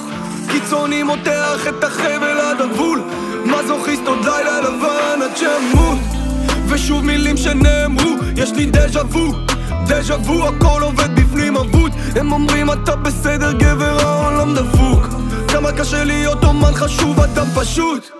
קיצוני 0.48 1.02
מותח 1.02 1.66
את 1.68 1.84
החבל 1.84 2.40
עד 2.40 2.60
הגבול. 2.60 3.02
מזוכיסט 3.44 4.02
עוד 4.06 4.18
לילה 4.24 4.60
לבן 4.60 5.22
עד 5.22 5.36
שאמות 5.36 5.98
ושוב 6.68 7.04
מילים 7.04 7.36
שנאמרו, 7.36 8.10
יש 8.36 8.52
לי 8.52 8.66
דז'ה 8.66 9.02
וו. 9.04 9.32
דז'ה 9.86 10.16
וו, 10.16 10.48
הכל 10.48 10.82
עובד 10.82 11.20
בפנים 11.20 11.56
אבוד. 11.56 11.92
הם 12.16 12.32
אומרים 12.32 12.72
אתה 12.72 12.96
בסדר 12.96 13.52
גבר 13.52 14.00
העולם 14.00 14.54
דפוק. 14.54 15.06
כמה 15.48 15.72
קשה 15.72 16.04
להיות 16.04 16.44
אומן 16.44 16.74
חשוב 16.74 17.20
אדם 17.20 17.46
פשוט. 17.54 18.10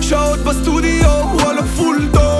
שעות 0.00 0.38
בסטודיו, 0.38 1.08
וואלה 1.34 1.62
פול 1.62 2.02
חבר'ה 2.12 2.31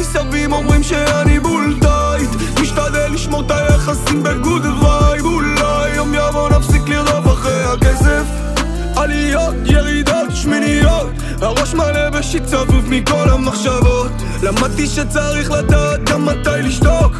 מסביב 0.00 0.52
אומרים 0.52 0.82
שאני 0.82 1.40
בול 1.40 1.76
tight 1.80 2.30
משתדל 2.60 3.08
לשמור 3.12 3.40
את 3.40 3.50
היחסים 3.50 4.22
ב-good 4.22 4.66
vibe. 4.66 5.24
אולי 5.24 5.94
יום 5.94 6.14
יבוא 6.14 6.50
נפסיק 6.50 6.88
לרדוף 6.88 7.26
אחרי 7.26 7.64
הכסף. 7.64 8.24
עליות, 8.96 9.54
ירידות, 9.64 10.30
שמיניות. 10.34 11.10
הראש 11.40 11.74
מלא 11.74 12.10
ב-shit 12.10 12.44
צבוב 12.44 12.84
מכל 12.88 13.30
המחשבות. 13.30 14.12
למדתי 14.42 14.86
שצריך 14.86 15.50
לדעת 15.50 16.10
גם 16.10 16.26
מתי 16.26 16.62
לשתוק. 16.62 17.12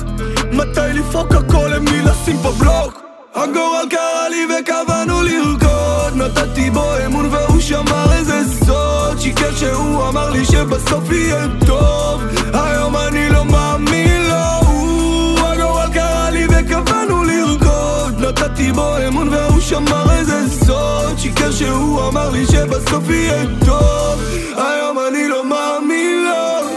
מתי 0.52 0.92
לפרוק 0.94 1.32
הכל 1.32 1.70
למי 1.74 2.02
לשים 2.02 2.36
פה 2.42 2.52
בלוק. 2.58 3.02
הגורל 3.34 3.84
קרא 3.90 4.28
לי 4.30 4.46
וקבענו 4.46 5.22
לרקוד. 5.22 6.16
נתתי 6.16 6.70
בו 6.70 6.84
אמון 7.06 7.28
והוא 7.60 7.68
שמר 7.68 8.12
איזה 8.12 8.40
סוד 8.64 9.20
שיקר 9.20 9.54
שהוא 9.54 10.08
אמר 10.08 10.30
לי 10.30 10.44
שבסוף 10.44 11.10
יהיה 11.10 11.46
טוב. 11.66 12.22
היום 12.52 12.96
אני 12.96 13.28
לא 13.30 13.44
מאמין 13.44 14.22
לו 14.22 15.46
הגורל 15.46 15.92
קרא 15.94 16.30
לי 16.30 16.46
וקבענו 16.46 17.24
לרקוד. 17.24 18.24
נתתי 18.24 18.72
בו 18.72 18.96
אמון 19.08 19.28
והוא 19.28 19.60
שמר 19.60 20.18
איזה 20.18 20.48
סוד 20.48 21.18
שיקר 21.18 21.50
שהוא 21.50 22.08
אמר 22.08 22.30
לי 22.30 22.46
שבסוף 22.46 23.10
יהיה 23.10 23.44
טוב. 23.66 24.22
היום 24.56 24.98
אני 25.08 25.28
לא 25.28 25.44
מאמין 25.44 26.24
לו. 26.24 26.68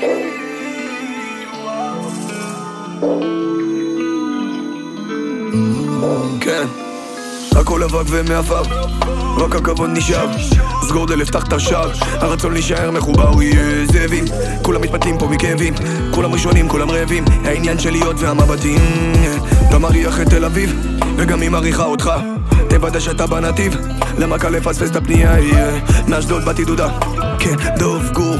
כן 0.00 0.30
הכל 7.60 7.82
אבק 7.82 8.04
ומעפר, 8.06 8.62
רק 9.36 9.56
הכבוד 9.56 9.90
נשאר. 9.92 10.26
סגור 10.88 11.06
דלת, 11.06 11.28
פתח 11.28 11.44
את 11.48 11.52
השער 11.52 11.90
הרצון 12.02 12.52
להישאר 12.52 12.90
מחובר 12.90 13.42
יהיה 13.42 13.86
זאבים. 13.86 14.24
כולם 14.62 14.80
מתפתלים 14.80 15.18
פה 15.18 15.26
מכאבים 15.26 15.74
כולם 16.14 16.32
ראשונים, 16.32 16.68
כולם 16.68 16.90
רעבים. 16.90 17.24
העניין 17.44 17.78
של 17.78 17.90
להיות 17.90 18.16
והמבטים 18.18 18.78
לא 19.72 19.80
מריח 19.80 20.20
את 20.20 20.28
תל 20.28 20.44
אביב 20.44 20.74
וגם 21.16 21.40
היא 21.40 21.50
מריחה 21.50 21.84
אותך. 21.84 22.10
תוודא 22.68 23.00
שאתה 23.00 23.26
בנתיב 23.26 23.76
למה 24.18 24.38
קל 24.38 24.48
לפספס 24.48 24.90
את 24.90 24.96
הפנייה? 24.96 25.34
מאשדוד 26.08 26.44
באתי 26.44 26.64
דודה 26.64 26.88
כן, 27.38 27.54
דוב 27.78 28.10
גור 28.12 28.36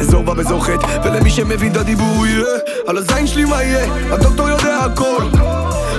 אזור 0.00 0.22
בה 0.22 0.34
באזור 0.34 0.64
חטא 0.64 0.86
ולמי 1.04 1.30
שמבין 1.30 1.72
את 1.72 1.76
הדיבור 1.76 2.26
יהיה. 2.26 2.44
על 2.86 2.98
הזין 2.98 3.26
שלי 3.26 3.44
מה 3.44 3.62
יהיה 3.62 3.94
הדוקטור 4.12 4.48
יודע 4.48 4.78
הכל 4.78 5.28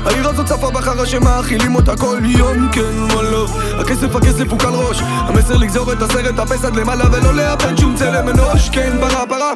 העיר 0.05 0.29
הזאת 0.29 0.45
צפה 0.45 0.71
בחרא 0.71 1.05
שמאכילים 1.05 1.75
אותה 1.75 1.97
כל 1.97 2.17
יום, 2.25 2.69
כן 2.71 2.97
מה 3.15 3.21
לא 3.21 3.47
הכסף 3.79 4.15
הכסף 4.15 4.49
הוא 4.49 4.59
קל 4.59 4.73
ראש. 4.73 5.01
המסר 5.01 5.57
לגזור 5.57 5.93
את 5.93 6.01
הסרט 6.01 6.39
אפס 6.39 6.65
עד 6.65 6.75
למעלה 6.75 7.05
ולא 7.11 7.33
לאבד 7.33 7.77
שום 7.77 7.95
צלם 7.95 8.29
אנוש. 8.29 8.69
כן 8.69 8.97
פרה 8.99 9.25
פרה 9.27 9.53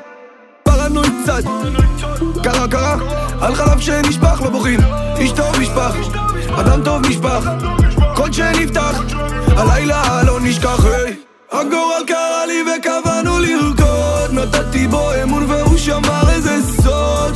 פרנואיד 0.63 1.11
קצת. 1.23 1.43
קרה 2.43 2.67
קרה. 2.67 2.95
על 3.41 3.55
חלב 3.55 3.79
שנשפך 3.79 4.41
לא 4.43 4.49
בוכים. 4.49 4.79
איש 5.17 5.31
טוב 5.31 5.59
נשפך. 5.59 5.95
אדם 6.59 6.83
טוב 6.83 7.05
נשפך. 7.05 7.49
קוד 8.15 8.33
שנפתח. 8.33 9.01
הלילה 9.47 10.23
לא 10.23 10.39
נשכח. 10.41 10.85
היי. 10.85 11.15
הגורל 11.51 12.03
קרא 12.07 12.45
לי 12.47 12.63
וקבענו 12.63 13.39
לרקוד. 13.39 14.31
נתתי 14.31 14.87
בו 14.87 15.09
אמון 15.23 15.43
והוא 15.43 15.77
שמר 15.77 16.29
איזה 16.29 16.61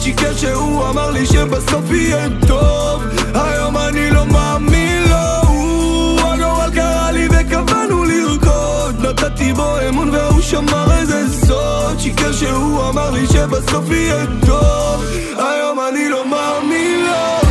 סוד 0.02 0.08
שיקר 0.08 0.34
שהוא 0.36 0.90
אמר 0.90 1.12
לי 1.12 1.26
שבסוף 1.26 1.92
יהיה 1.92 2.28
טוב. 2.48 3.04
היום 3.34 3.78
אני 3.78 4.12
לא 4.12 4.26
מאמין 4.26 5.04
לו 5.10 6.28
הגורל 6.28 6.70
קרא 6.76 7.12
לי 7.12 7.28
וקבענו 7.32 8.04
לרקוד. 8.04 9.06
נתתי 9.06 9.54
בו 9.54 9.76
אמון 9.90 10.10
והוא 10.10 10.42
שמר 10.42 10.98
איזה 11.00 11.46
סוד. 11.46 12.00
שיקר 12.00 12.32
שהוא 12.32 12.90
אמר 12.90 13.12
לי 13.12 13.28
שבסוף 13.28 13.92
יהיה 13.92 14.26
טוב. 14.46 15.06
היום 15.38 15.80
אני 15.90 16.10
לא 16.10 16.26
מאמין 16.30 17.06
לו 17.06 17.51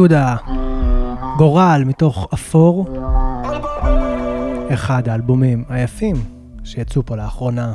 דודה, 0.00 0.36
גורל 1.38 1.82
מתוך 1.86 2.28
אפור, 2.34 2.86
אחד 4.74 5.08
האלבומים 5.08 5.64
היפים 5.68 6.16
שיצאו 6.64 7.06
פה 7.06 7.16
לאחרונה. 7.16 7.72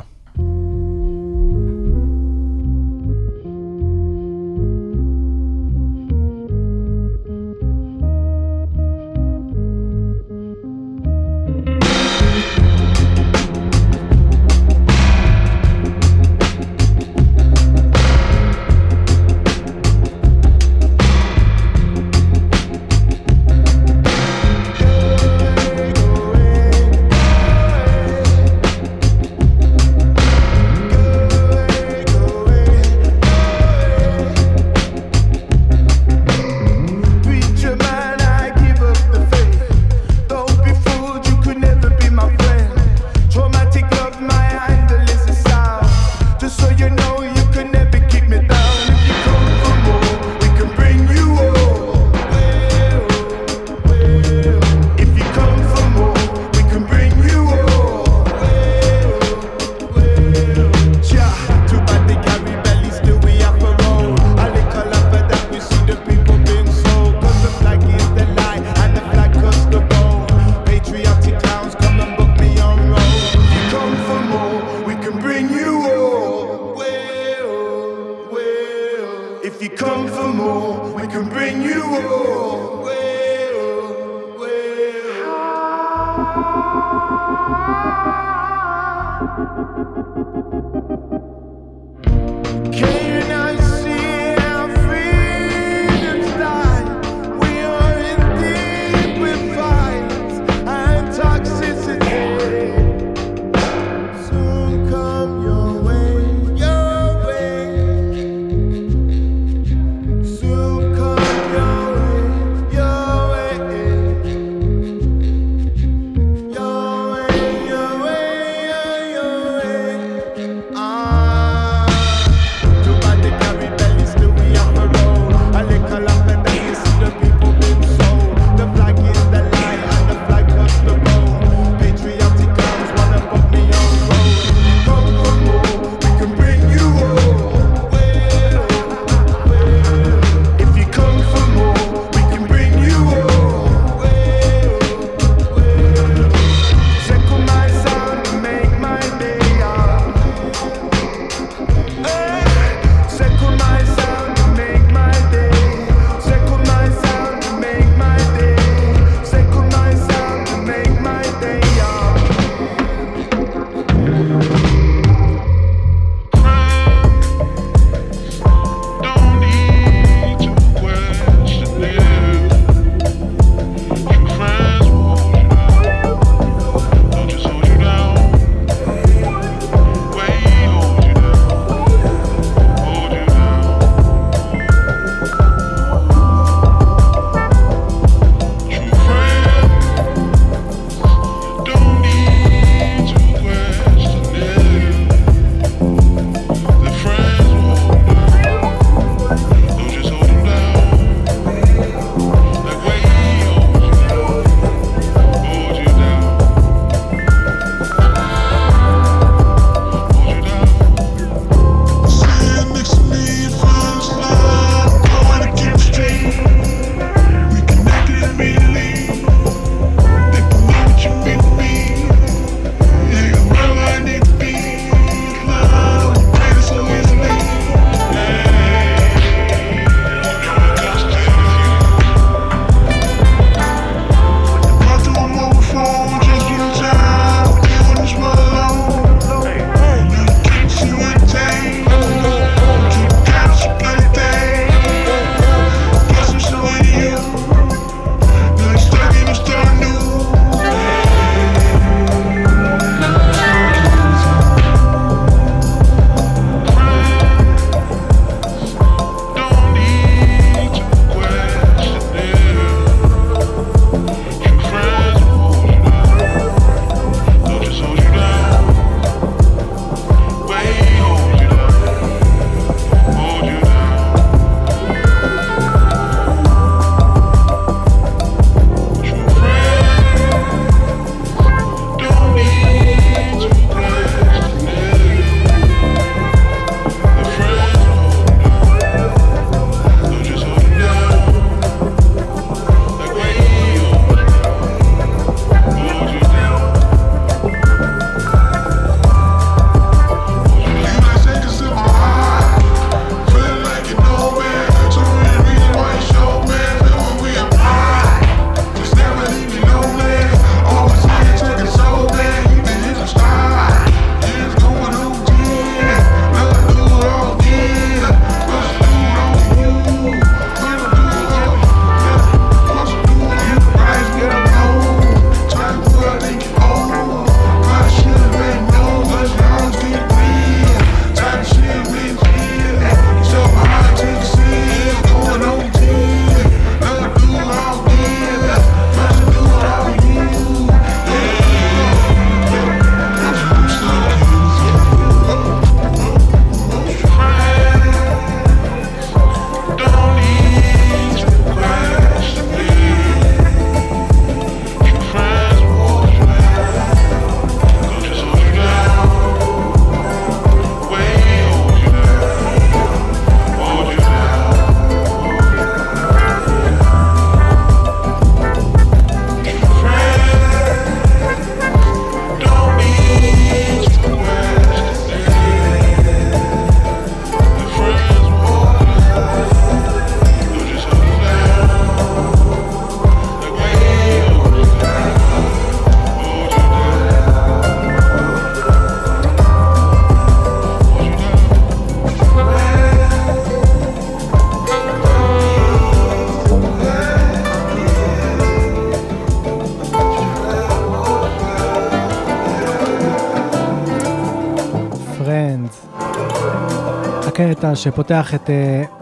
הקטע 407.56 407.74
שפותח 407.74 408.34
את 408.34 408.50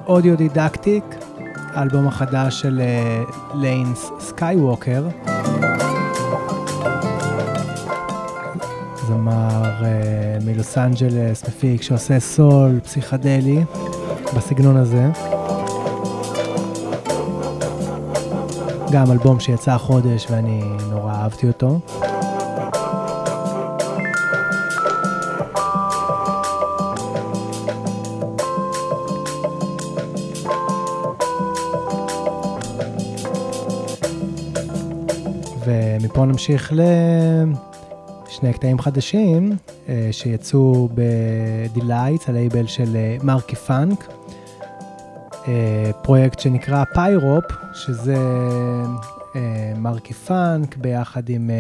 Audiodidactic, 0.07 1.05
האלבום 1.75 2.09
החדש 2.09 2.61
של 2.61 2.81
Lance 3.55 4.11
Skiiiwalker. 4.21 5.05
זמר 9.07 9.73
uh, 9.81 10.45
מלוס 10.45 10.79
אנג'לס, 10.79 11.49
מפיק 11.49 11.83
שעושה 11.83 12.21
סול 12.21 12.81
פסיכדלי 12.81 13.65
בסגנון 14.37 14.77
הזה. 14.77 15.09
גם 18.93 19.11
אלבום 19.11 19.41
שיצא 19.41 19.73
החודש 19.73 20.27
ואני 20.31 20.63
נורא 20.91 21.13
אהבתי 21.13 21.47
אותו. 21.49 21.79
נמשיך 36.35 36.73
לשני 38.27 38.53
קטעים 38.53 38.79
חדשים 38.79 39.53
אה, 39.89 40.09
שיצאו 40.13 40.89
ב-Delights, 40.95 42.29
הלייבל 42.29 42.67
של 42.67 42.97
אה, 42.97 43.17
Markey 43.23 43.57
Funk. 43.57 44.09
אה, 45.49 45.91
פרויקט 46.03 46.39
שנקרא 46.39 46.85
פיירופ, 46.95 47.45
שזה 47.73 48.17
Markey 49.77 50.15
Funk 50.15 50.77
ביחד 50.77 51.29
עם, 51.29 51.51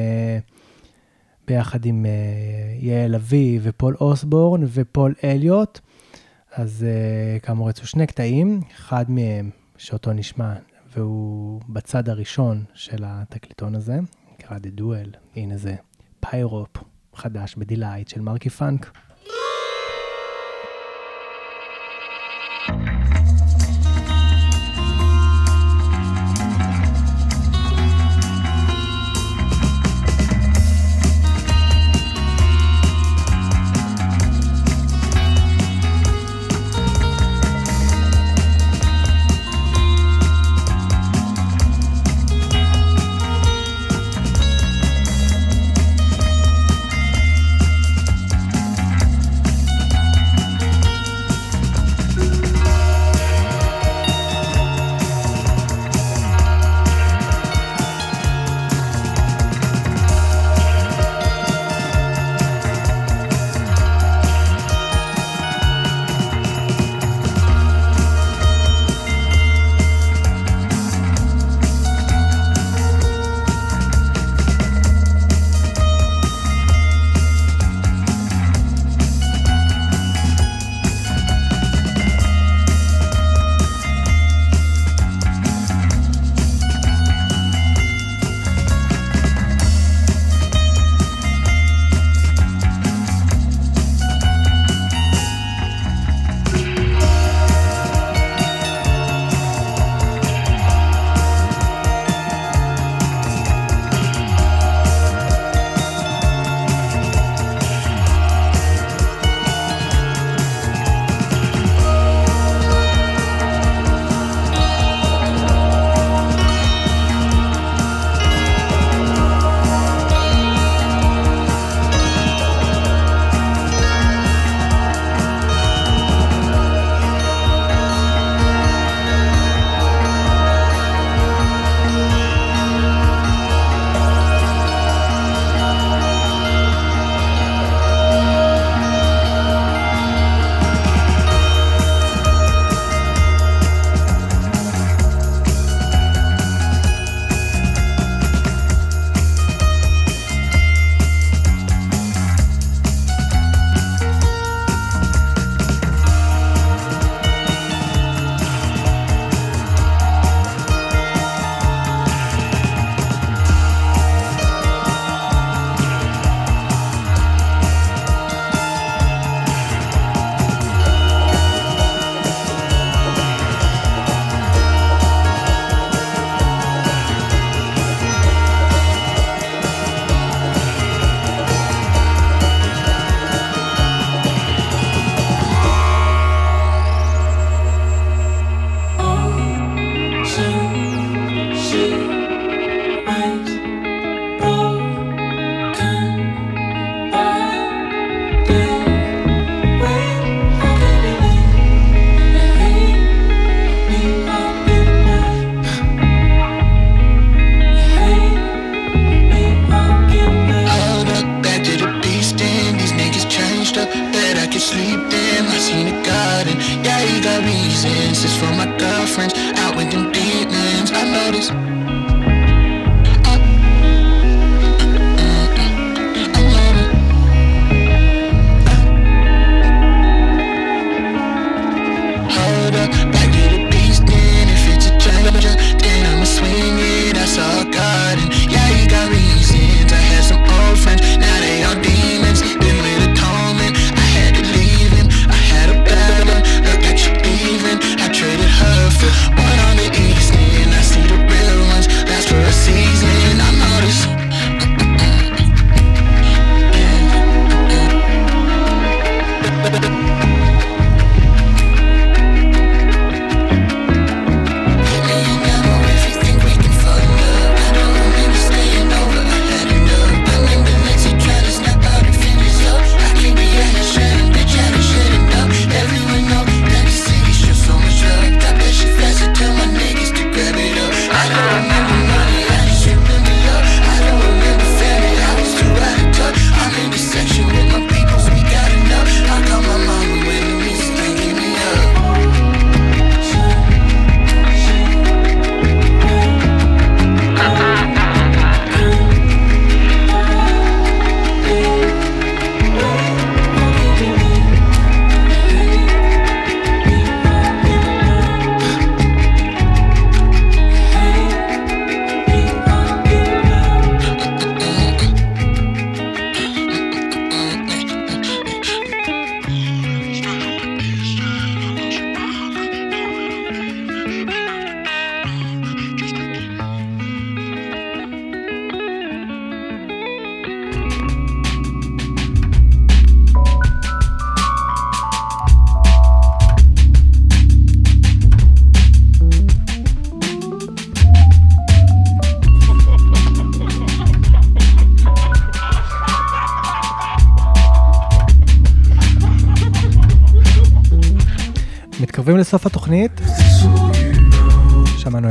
ביחד 1.47 1.85
עם 1.85 2.07
יעל 2.81 3.14
אבי 3.14 3.59
ופול 3.62 3.97
אוסבורן 4.01 4.62
ופול 4.66 5.14
אליוט. 5.25 5.81
אז 6.53 6.87
כאמור 7.43 7.70
יצאו 7.70 7.87
שני 7.87 8.07
קטעים, 8.07 8.61
אחד 8.75 9.11
מהם 9.11 9.51
שאותו 9.77 10.12
נשמע 10.12 10.55
והוא 10.97 11.61
בצד 11.68 12.09
הראשון 12.09 12.64
של 12.75 13.05
התקליטון 13.07 13.75
הזה, 13.75 13.99
נקרא 14.45 14.59
The 14.59 14.81
Duel, 14.81 15.17
הנה 15.37 15.57
זה 15.57 15.75
פיירופ 16.21 16.77
חדש 17.15 17.55
ב-Delights 17.55 18.09
של 18.09 18.21
Markey 18.21 18.51
Funk. 18.51 18.99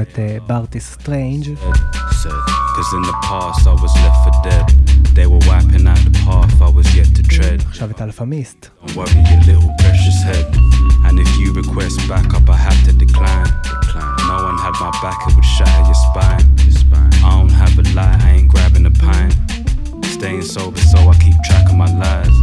את 0.03 0.19
ברטי 0.47 0.81
סטרנג'. 0.81 1.49
עכשיו 7.69 7.91
את 7.91 8.03
אלפמיסט. 8.03 8.67
And 11.09 11.19
if 11.25 11.31
you 11.41 11.49
request 11.63 11.97
backup, 12.09 12.47
I 12.51 12.59
have 12.67 12.81
to 12.87 12.93
decline. 12.93 13.51
decline. 13.99 14.29
No 14.31 14.37
one 14.49 14.59
had 14.59 14.75
my 14.85 14.91
back, 15.03 15.19
it 15.27 15.35
would 15.37 15.45
shatter 15.45 15.85
your 15.91 16.01
spine. 16.07 16.45
Your 16.65 16.77
spine. 16.83 17.13
I 17.27 17.31
don't 17.39 17.55
have 17.63 17.75
a 17.79 17.85
lie, 17.97 18.19
I 18.27 18.31
ain't 18.37 18.49
grabbing 18.49 18.87
a 18.87 18.91
pint. 18.91 19.35
Staying 20.17 20.43
sober, 20.43 20.81
so 20.93 20.99
I 20.99 21.15
keep 21.25 21.37
track 21.49 21.67
of 21.71 21.77
my 21.77 21.91
lies. 22.03 22.37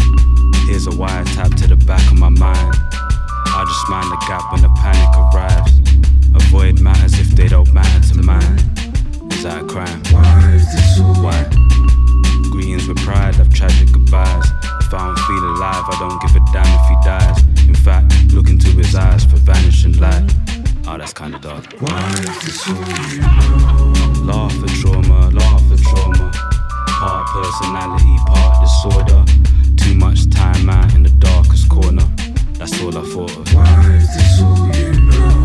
Here's 0.67 0.87
a 0.87 0.95
wire 1.01 1.25
tap 1.35 1.51
to 1.61 1.67
the 1.67 1.75
back 1.75 2.05
of 2.11 2.17
my 2.17 2.29
mind. 2.29 2.75
I 3.57 3.63
just 3.71 3.89
mind 3.89 4.07
the 4.11 4.19
gap 4.27 4.51
when 4.51 4.61
the 4.61 4.69
panic 4.81 5.11
arrives. 5.23 5.68
Avoid 6.34 6.80
matters 6.80 7.18
if 7.18 7.28
they 7.28 7.48
don't 7.48 7.72
matter 7.72 8.00
to 8.14 8.22
mine. 8.22 8.58
Is 9.32 9.42
that 9.42 9.62
a 9.62 9.66
crime? 9.66 10.02
Why 10.10 10.52
is 10.54 10.66
this 10.72 10.96
so? 10.96 11.04
Why? 11.22 11.44
Greetings 12.50 12.86
with 12.88 12.98
pride, 12.98 13.40
I've 13.40 13.52
tragic 13.52 13.92
goodbyes. 13.92 14.46
If 14.80 14.92
I 14.92 15.06
don't 15.06 15.18
feel 15.28 15.44
alive, 15.54 15.84
I 15.88 15.96
don't 15.98 16.20
give 16.22 16.36
a 16.36 16.42
damn 16.52 16.66
if 16.66 16.86
he 16.88 16.96
dies. 17.04 17.68
In 17.68 17.74
fact, 17.74 18.32
look 18.32 18.48
into 18.48 18.68
his 18.68 18.94
eyes 18.94 19.24
for 19.24 19.36
vanishing 19.36 19.98
light. 19.98 20.24
Oh, 20.86 20.98
that's 20.98 21.12
kinda 21.12 21.38
dark. 21.38 21.72
Why 21.78 22.08
is 22.18 22.38
this 22.42 22.60
so? 22.62 22.72
Laugh 24.24 24.52
at 24.52 24.70
trauma, 24.80 25.30
laugh 25.30 25.72
at 25.72 25.78
trauma. 25.78 26.30
Part 26.88 27.26
personality, 27.28 28.16
part 28.26 28.60
disorder. 28.60 29.24
Too 29.76 29.94
much 29.94 30.28
time 30.30 30.68
out 30.68 30.92
in 30.94 31.02
the 31.04 31.10
darkest 31.10 31.68
corner. 31.68 32.06
That's 32.58 32.78
all 32.82 32.96
I 32.98 33.02
thought 33.12 33.36
of. 33.36 33.54
Why 33.54 33.96
is 33.96 34.08
this 34.14 34.42
all 34.42 34.68
you 34.76 34.92
know? 35.00 35.39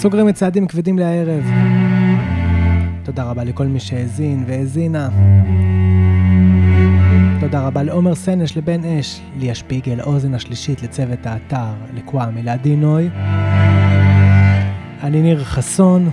סוגרים 0.00 0.28
את 0.28 0.34
צעדים 0.34 0.66
כבדים 0.66 0.98
לערב. 0.98 1.44
תודה 3.02 3.24
רבה 3.24 3.44
לכל 3.44 3.66
מי 3.66 3.80
שהאזין 3.80 4.44
והאזינה. 4.46 5.08
תודה 7.40 7.60
רבה 7.60 7.82
לעומר 7.82 8.14
סנש, 8.14 8.56
לבן 8.56 8.84
אש, 8.84 9.20
ליה 9.38 9.54
שפיגל, 9.54 10.00
אוזן 10.00 10.34
השלישית, 10.34 10.82
לצוות 10.82 11.26
האתר, 11.26 11.72
לקוואמי, 11.94 12.42
לעדי 12.42 12.76
נוי. 12.76 13.08
אני 15.02 15.22
ניר 15.22 15.44
חסון, 15.44 16.10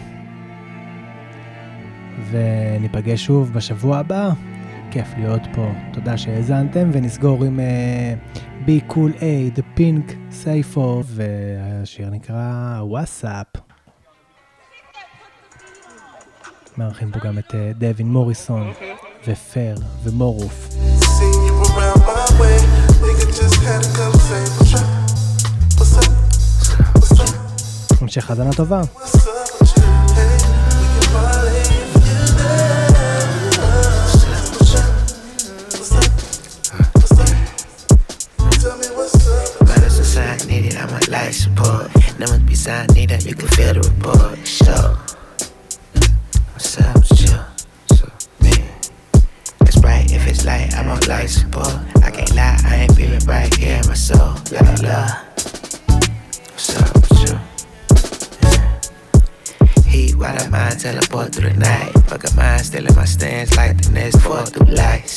וניפגש 2.31 3.25
שוב 3.25 3.53
בשבוע 3.53 3.97
הבא. 3.97 4.29
כיף 4.91 5.13
להיות 5.17 5.41
פה, 5.53 5.71
תודה 5.93 6.17
שהאזנתם, 6.17 6.89
ונסגור 6.91 7.43
עם 7.43 7.59
Be 8.65 8.91
Cool 8.91 9.19
A, 9.19 9.59
The 9.59 9.79
Pink 9.79 10.11
Safe 10.43 10.79
והשיר 11.05 12.09
נקרא 12.09 12.77
וואטסאפ. 12.81 13.66
מארחים 16.77 17.11
פה 17.11 17.19
גם 17.19 17.37
את 17.37 17.55
דווין 17.77 18.07
מוריסון 18.07 18.73
ופר 19.27 19.75
ומורוף. 20.03 20.69
המשך 28.01 28.29
האזנה 28.29 28.53
טובה. 28.53 28.81
Life 41.17 41.37
support, 41.45 41.87
numbers 42.19 42.43
beside 42.51 42.87
me 42.95 43.05
that 43.05 43.23
you 43.25 43.33
can 43.39 43.47
feel 43.55 43.73
the 43.73 43.81
report. 43.89 44.45
Sure. 44.45 45.06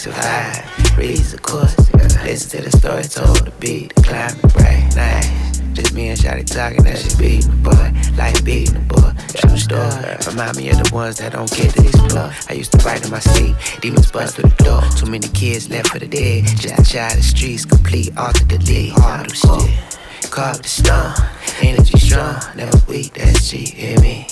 Survive, 0.00 0.96
reads 0.96 1.32
the 1.32 1.36
night. 1.36 1.76
Course. 1.92 2.24
Listen 2.24 2.62
to 2.62 2.70
the 2.70 2.76
story 2.78 3.02
told, 3.02 3.44
the 3.44 3.50
beat, 3.60 3.94
the 3.94 4.02
climate 4.02 4.40
bright, 4.54 4.96
nice. 4.96 5.59
Me 5.94 6.08
and 6.08 6.18
Shotty 6.18 6.44
talking, 6.44 6.84
that 6.84 6.98
shit 6.98 7.18
beating 7.18 7.50
the 7.50 7.56
boy. 7.70 8.16
Life 8.16 8.44
beating 8.44 8.74
the 8.74 8.80
boy. 8.86 9.10
True 9.34 9.56
story. 9.56 10.16
Remind 10.28 10.56
me 10.56 10.70
of 10.70 10.76
the 10.82 10.90
ones 10.94 11.18
that 11.18 11.32
don't 11.32 11.50
get 11.50 11.74
to 11.74 11.82
explore. 11.82 12.32
I 12.48 12.52
used 12.52 12.72
to 12.72 12.78
write 12.84 13.04
in 13.04 13.10
my 13.10 13.18
sleep, 13.18 13.56
demons 13.80 14.10
bust 14.10 14.36
through 14.36 14.50
the 14.50 14.64
door. 14.64 14.82
Too 14.96 15.10
many 15.10 15.28
kids 15.28 15.68
left 15.68 15.88
for 15.88 15.98
the 15.98 16.06
dead. 16.06 16.46
Just 16.46 16.78
a 16.78 16.84
child 16.84 17.18
the 17.18 17.22
streets, 17.22 17.64
complete, 17.64 18.16
alter 18.16 18.44
delete. 18.44 18.92
Hard 18.92 19.28
to 19.28 19.34
shit. 19.34 20.30
Carve 20.30 20.62
the 20.62 20.68
stone, 20.68 21.14
energy 21.60 21.98
strong, 21.98 22.40
never 22.54 22.78
weak, 22.86 23.14
that's 23.14 23.50
G, 23.50 23.64
hear 23.64 23.98
me? 24.00 24.28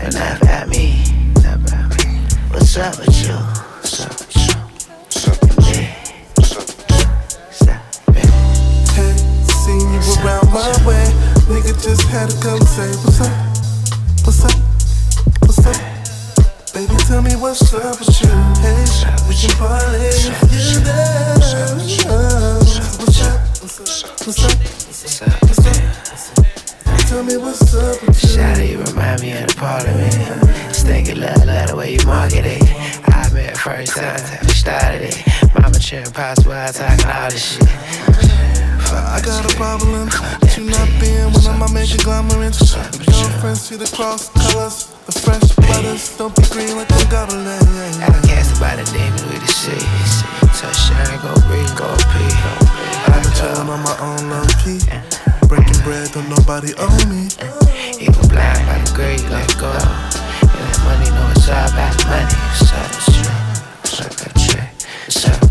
About 0.00 0.68
me, 0.68 1.04
not 1.42 1.56
about 1.56 1.96
me. 1.96 2.18
What's 2.50 2.76
up 2.76 2.98
with 2.98 3.26
you? 3.26 3.34
What's 3.34 4.04
up 4.04 4.10
with 4.10 4.36
you? 4.36 4.43
Around 10.24 10.50
my 10.52 10.72
way. 10.86 11.04
Nigga 11.46 11.76
just 11.82 12.08
had 12.08 12.30
to 12.30 12.36
come 12.40 12.60
say, 12.60 12.88
What's 13.04 13.20
up? 13.20 13.34
What's 14.24 14.44
up? 14.44 14.56
What's 15.44 15.66
up? 15.66 15.76
Baby, 16.72 16.96
tell 17.04 17.22
me 17.22 17.36
what's 17.36 17.74
up 17.74 17.98
with 17.98 18.22
you. 18.22 18.32
Hey, 18.64 18.84
we 19.28 19.34
can 19.36 19.52
parlay 19.60 20.08
if 20.08 20.42
you 20.48 20.80
there. 20.80 21.34
What's 21.36 21.54
up? 21.54 22.24
What's 23.00 23.20
up? 23.22 23.40
What's 23.60 23.84
up? 24.04 24.18
What's 24.24 25.22
up? 25.22 25.42
What's 25.42 25.66
up? 25.66 25.84
Me 27.24 27.36
what's 27.36 27.72
up 27.74 28.02
with 28.02 28.22
you. 28.24 28.28
Shawty, 28.28 28.70
you 28.72 28.82
remind 28.82 29.22
me 29.22 29.32
of 29.32 29.46
the 29.46 29.54
parliament. 29.56 30.74
Stinking 30.74 31.20
love, 31.20 31.46
love 31.46 31.68
the 31.68 31.76
way 31.76 31.92
you 31.94 32.04
market 32.04 32.44
it. 32.44 32.62
I 33.08 33.30
met 33.32 33.56
first 33.56 33.96
time, 33.96 34.20
we 34.42 34.48
started 34.48 35.02
it. 35.02 35.22
Mama 35.54 35.78
cheering 35.78 36.10
possible, 36.10 36.52
I 36.52 36.72
talking 36.72 37.08
all 37.08 37.30
this 37.30 37.56
shit. 37.56 38.63
I 38.92 39.20
got 39.24 39.44
a 39.44 39.56
problem 39.56 40.10
with 40.40 40.58
you 40.58 40.64
not 40.64 40.88
being 41.00 41.32
one 41.32 41.46
of 41.46 41.58
my 41.58 41.70
major 41.72 41.96
conglomerates. 41.98 42.74
Girlfriends 42.74 43.62
see 43.62 43.76
the 43.76 43.88
cross 43.96 44.28
colors, 44.30 44.92
the 45.06 45.12
fresh 45.12 45.48
butters. 45.68 46.16
Don't 46.16 46.34
be 46.36 46.42
green 46.52 46.76
like 46.76 46.88
the 46.88 47.06
government. 47.10 47.64
I 48.02 48.12
cast 48.26 48.58
about 48.58 48.78
a 48.78 48.84
demon 48.92 49.24
with 49.32 49.40
the 49.40 49.52
seas. 49.52 50.24
So 50.52 50.68
shine, 50.72 51.18
go 51.22 51.32
breathe, 51.48 51.72
go 51.76 51.88
pee. 52.12 52.34
I've 53.08 53.22
been 53.22 53.32
chillin' 53.32 53.68
on 53.68 53.80
my 53.82 53.96
own 54.02 54.30
low 54.30 54.46
key. 54.62 54.80
Breaking 55.48 55.80
bread, 55.82 56.12
don't 56.12 56.28
nobody 56.28 56.72
owe 56.78 57.04
me. 57.08 57.28
Even 58.00 58.24
blind 58.28 58.62
by 58.66 58.78
the 58.84 58.92
great, 58.94 59.22
let 59.30 59.48
go. 59.56 59.72
And 59.72 60.60
that 60.60 60.78
money, 60.84 61.10
know 61.10 61.32
it's 61.32 61.48
all 61.48 61.68
about 61.68 61.94
the 61.96 62.06
money. 62.10 62.36
What's 62.52 62.72
up, 62.72 62.90
it's 65.06 65.43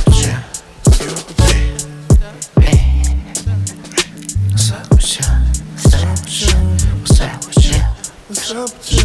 with 5.04 5.20
you? 5.20 5.28
What's 5.74 5.92
with 5.92 6.32
you? 6.40 6.56
What's 7.00 7.20
with 7.20 7.66
you? 7.66 7.82
What's 8.28 8.54
with 8.54 8.88
you? 8.94 9.04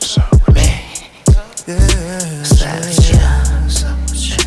What's 0.00 0.16
with 0.16 0.48
me? 0.54 0.68
Yeah. 1.66 1.84
With 2.34 3.04
you? 3.10 3.20
What's 3.60 3.84
with 3.84 4.24
you? 4.24 4.40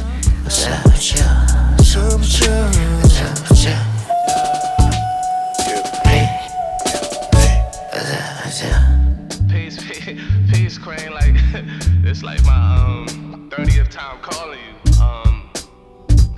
What's 0.43 0.65
with 0.65 1.13
you? 1.13 1.27
What's 1.77 1.93
with 1.95 2.41
you? 2.41 2.53
What's 2.97 3.17
up 3.21 3.37
with 3.49 3.61
you? 3.63 3.77
Peace, 9.49 9.77
peace, 10.51 10.77
Crane. 10.79 11.13
Like 11.13 11.35
it's 12.03 12.23
like 12.23 12.43
my 12.45 12.55
um 12.55 13.05
30th 13.51 13.89
time 13.89 14.19
calling 14.21 14.59
you. 14.59 14.73
Um, 15.03 15.49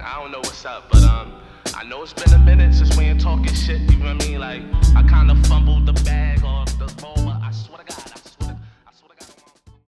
I 0.03 0.19
don't 0.19 0.31
know 0.31 0.39
what's 0.39 0.65
up, 0.65 0.89
but 0.91 1.03
um. 1.03 1.33
I 1.79 1.85
know 1.85 2.03
it's 2.03 2.11
been 2.11 2.33
a 2.33 2.39
minute 2.39 2.73
since 2.73 2.97
we 2.97 3.05
ain't 3.05 3.21
talking 3.21 3.53
shit. 3.53 3.79
You 3.79 3.99
know 3.99 4.13
what 4.13 4.21
I 4.21 4.27
mean? 4.27 4.39
Like 4.39 4.61
I 4.97 5.03
kind 5.03 5.31
of 5.31 5.41
fumbled 5.47 5.85
the 5.85 5.93
bag 6.03 6.43
or 6.43 6.65
the 6.65 6.93
ball. 7.01 7.28